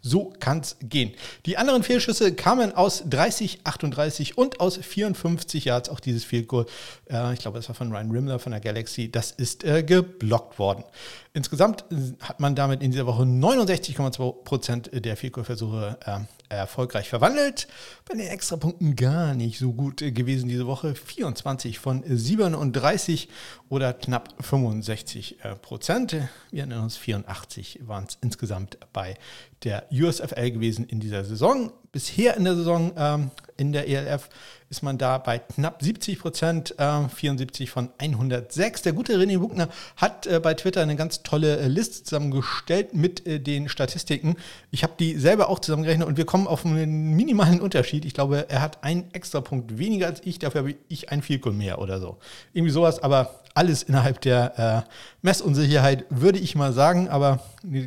so 0.00 0.32
kann 0.38 0.60
es 0.60 0.76
gehen. 0.80 1.12
Die 1.44 1.56
anderen 1.58 1.82
Fehlschüsse 1.82 2.32
kamen 2.34 2.72
aus 2.72 3.02
30, 3.08 3.60
38 3.64 4.38
und 4.38 4.60
aus 4.60 4.76
54 4.76 5.64
Yards. 5.64 5.88
Auch 5.88 6.00
dieses 6.00 6.24
Field 6.24 6.46
Goal, 6.46 6.66
äh, 7.16 7.32
ich 7.32 7.40
glaube, 7.40 7.58
das 7.58 7.68
war 7.68 7.74
von 7.74 7.92
Ryan 7.92 8.10
Rimmler 8.10 8.38
von 8.38 8.52
der 8.52 8.60
Galaxy, 8.60 9.10
das 9.10 9.30
ist 9.30 9.64
äh, 9.64 9.82
geblockt 9.82 10.58
worden. 10.58 10.84
Insgesamt 11.32 11.84
hat 12.20 12.40
man 12.40 12.54
damit 12.54 12.82
in 12.82 12.90
dieser 12.90 13.06
Woche 13.06 13.22
69,2 13.24 14.44
Prozent 14.44 14.90
der 14.92 15.16
Vielkurversuche 15.16 15.98
äh, 16.04 16.20
erfolgreich 16.48 17.08
verwandelt. 17.08 17.68
Bei 18.08 18.16
den 18.16 18.26
Extrapunkten 18.26 18.96
gar 18.96 19.34
nicht 19.34 19.58
so 19.58 19.72
gut 19.72 19.98
gewesen 19.98 20.48
diese 20.48 20.66
Woche. 20.66 20.94
24 20.94 21.78
von 21.78 22.02
37 22.06 23.28
oder 23.68 23.92
knapp 23.92 24.34
65 24.40 25.44
äh, 25.44 25.56
Prozent. 25.56 26.12
Wir 26.50 26.60
erinnern 26.60 26.84
uns, 26.84 26.96
84 26.96 27.80
waren 27.82 28.04
es 28.08 28.18
insgesamt 28.22 28.78
bei 28.92 29.16
der 29.64 29.86
USFL 29.92 30.50
gewesen 30.50 30.86
in 30.86 31.00
dieser 31.00 31.24
Saison. 31.24 31.72
Bisher 31.92 32.36
in 32.36 32.44
der 32.44 32.56
Saison 32.56 32.92
ähm, 32.96 33.30
in 33.56 33.72
der 33.72 33.88
ELF 33.88 34.28
ist 34.68 34.82
man 34.82 34.98
da 34.98 35.18
bei 35.18 35.38
knapp 35.38 35.82
70 35.82 36.18
Prozent, 36.18 36.74
äh, 36.78 37.08
74 37.08 37.70
von 37.70 37.90
106. 37.98 38.82
Der 38.82 38.92
gute 38.92 39.16
René 39.16 39.38
Buchner 39.38 39.68
hat 39.96 40.26
äh, 40.26 40.40
bei 40.40 40.54
Twitter 40.54 40.82
eine 40.82 40.96
ganz 40.96 41.22
tolle 41.22 41.58
äh, 41.58 41.68
Liste 41.68 42.02
zusammengestellt 42.02 42.94
mit 42.94 43.26
äh, 43.26 43.38
den 43.38 43.68
Statistiken. 43.68 44.36
Ich 44.70 44.82
habe 44.82 44.94
die 44.98 45.16
selber 45.16 45.48
auch 45.48 45.60
zusammengerechnet 45.60 46.08
und 46.08 46.16
wir 46.16 46.26
kommen 46.26 46.46
auf 46.46 46.66
einen 46.66 47.14
minimalen 47.14 47.60
Unterschied. 47.60 48.04
Ich 48.04 48.14
glaube, 48.14 48.46
er 48.48 48.60
hat 48.60 48.82
einen 48.82 49.04
extra 49.12 49.40
Punkt 49.40 49.78
weniger 49.78 50.06
als 50.06 50.20
ich, 50.24 50.38
dafür 50.38 50.62
habe 50.62 50.74
ich 50.88 51.10
ein 51.10 51.22
Vielkohl 51.22 51.52
mehr 51.52 51.80
oder 51.80 52.00
so. 52.00 52.18
Irgendwie 52.52 52.72
sowas, 52.72 53.02
aber 53.02 53.40
alles 53.56 53.82
innerhalb 53.82 54.20
der 54.20 54.84
äh, 54.86 54.90
Messunsicherheit, 55.22 56.04
würde 56.10 56.38
ich 56.38 56.54
mal 56.54 56.72
sagen, 56.72 57.08
aber 57.08 57.40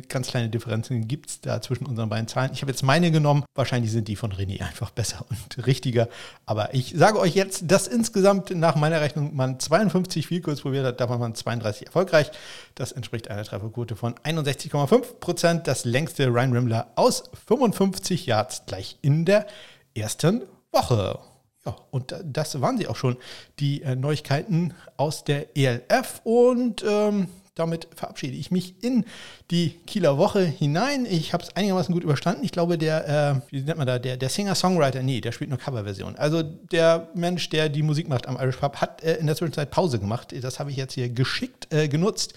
ganz 0.08 0.26
kleine 0.26 0.48
Differenzen 0.48 1.06
gibt 1.06 1.30
es 1.30 1.40
da 1.40 1.62
zwischen 1.62 1.86
unseren 1.86 2.08
beiden 2.08 2.26
Zahlen. 2.26 2.50
Ich 2.52 2.62
habe 2.62 2.72
jetzt 2.72 2.82
meine 2.82 3.10
genommen, 3.12 3.44
wahrscheinlich 3.54 3.92
sind 3.92 4.08
die 4.08 4.16
von 4.16 4.32
René 4.32 4.60
einfach 4.62 4.90
besser 4.90 5.24
und 5.30 5.66
richtiger, 5.66 6.08
aber 6.44 6.74
ich 6.74 6.94
sage 6.96 7.20
euch 7.20 7.34
jetzt, 7.34 7.70
dass 7.70 7.86
insgesamt 7.86 8.50
nach 8.50 8.74
meiner 8.74 9.00
Rechnung 9.00 9.34
man 9.36 9.60
52 9.60 10.26
Vielkurs 10.26 10.62
probiert 10.62 10.84
hat, 10.84 11.00
davon 11.00 11.20
waren 11.20 11.34
32 11.34 11.86
erfolgreich. 11.86 12.30
Das 12.74 12.90
entspricht 12.90 13.30
einer 13.30 13.44
Trefferquote 13.44 13.94
von 13.94 14.14
61,5 14.16 15.20
Prozent, 15.20 15.66
das 15.68 15.84
längste 15.84 16.26
Ryan 16.26 16.52
Rimmler 16.52 16.92
aus 16.96 17.30
55 17.46 18.26
Yards 18.26 18.64
gleich 18.66 18.98
in 19.02 19.24
der 19.24 19.46
ersten 19.94 20.42
Woche. 20.72 21.29
Ja, 21.66 21.76
und 21.90 22.14
das 22.24 22.60
waren 22.60 22.78
sie 22.78 22.88
auch 22.88 22.96
schon, 22.96 23.16
die 23.58 23.82
äh, 23.82 23.94
Neuigkeiten 23.94 24.72
aus 24.96 25.24
der 25.24 25.56
ELF. 25.56 26.22
Und 26.24 26.82
ähm, 26.88 27.28
damit 27.54 27.88
verabschiede 27.94 28.36
ich 28.36 28.50
mich 28.50 28.82
in 28.82 29.04
die 29.50 29.70
Kieler 29.86 30.16
Woche 30.16 30.42
hinein. 30.42 31.04
Ich 31.04 31.34
habe 31.34 31.42
es 31.42 31.54
einigermaßen 31.54 31.92
gut 31.92 32.02
überstanden. 32.02 32.44
Ich 32.44 32.52
glaube, 32.52 32.78
der, 32.78 33.42
äh, 33.50 33.52
wie 33.52 33.60
nennt 33.60 33.76
man 33.76 33.86
da, 33.86 33.98
der, 33.98 34.16
der 34.16 34.30
Singer-Songwriter, 34.30 35.02
nee, 35.02 35.20
der 35.20 35.32
spielt 35.32 35.50
nur 35.50 35.58
Coverversion. 35.58 36.16
Also 36.16 36.42
der 36.42 37.08
Mensch, 37.14 37.50
der 37.50 37.68
die 37.68 37.82
Musik 37.82 38.08
macht 38.08 38.26
am 38.26 38.36
Irish 38.36 38.56
Pub, 38.56 38.76
hat 38.76 39.02
äh, 39.02 39.16
in 39.16 39.26
der 39.26 39.36
Zwischenzeit 39.36 39.70
Pause 39.70 39.98
gemacht. 39.98 40.34
Das 40.40 40.58
habe 40.58 40.70
ich 40.70 40.76
jetzt 40.76 40.94
hier 40.94 41.10
geschickt 41.10 41.72
äh, 41.72 41.88
genutzt. 41.88 42.32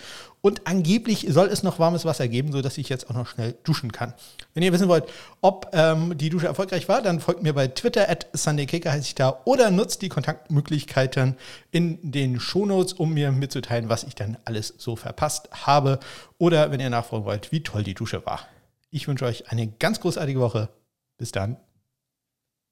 Und 0.46 0.68
angeblich 0.68 1.26
soll 1.30 1.48
es 1.48 1.64
noch 1.64 1.80
warmes 1.80 2.04
Wasser 2.04 2.28
geben, 2.28 2.52
sodass 2.52 2.78
ich 2.78 2.90
jetzt 2.90 3.10
auch 3.10 3.14
noch 3.14 3.28
schnell 3.28 3.56
duschen 3.64 3.94
kann. 3.94 4.14
Wenn 4.54 4.62
ihr 4.62 4.74
wissen 4.74 4.90
wollt, 4.90 5.06
ob 5.40 5.70
ähm, 5.72 6.18
die 6.18 6.30
Dusche 6.30 6.48
erfolgreich 6.48 6.90
war, 6.90 7.02
dann 7.02 7.22
folgt 7.22 7.44
mir 7.44 7.54
bei 7.54 7.70
Twitter 7.70 8.10
at 8.10 8.28
SundayKicker 8.34 8.92
heiße 8.92 9.08
ich 9.08 9.16
da 9.16 9.40
oder 9.46 9.72
nutzt 9.72 10.02
die 10.02 10.10
Kontaktmöglichkeiten 10.10 11.38
in 11.72 12.12
den 12.12 12.42
Shownotes, 12.42 12.92
um 12.92 13.14
mir 13.14 13.32
mitzuteilen, 13.32 13.88
was 13.88 14.04
ich 14.04 14.16
dann 14.16 14.38
alles 14.44 14.74
so 14.78 14.98
verpasst 14.98 15.48
habe. 15.66 16.02
Oder 16.40 16.72
wenn 16.72 16.82
ihr 16.82 16.90
nachfragen 16.90 17.24
wollt, 17.24 17.54
wie 17.54 17.64
toll 17.64 17.84
die 17.84 17.94
Dusche 17.94 18.26
war. 18.26 18.42
Ich 18.92 19.08
wünsche 19.08 19.24
euch 19.24 19.50
eine 19.50 19.68
ganz 19.68 20.02
großartige 20.02 20.42
Woche. 20.42 20.68
Bis 21.18 21.32
dann. 21.32 21.56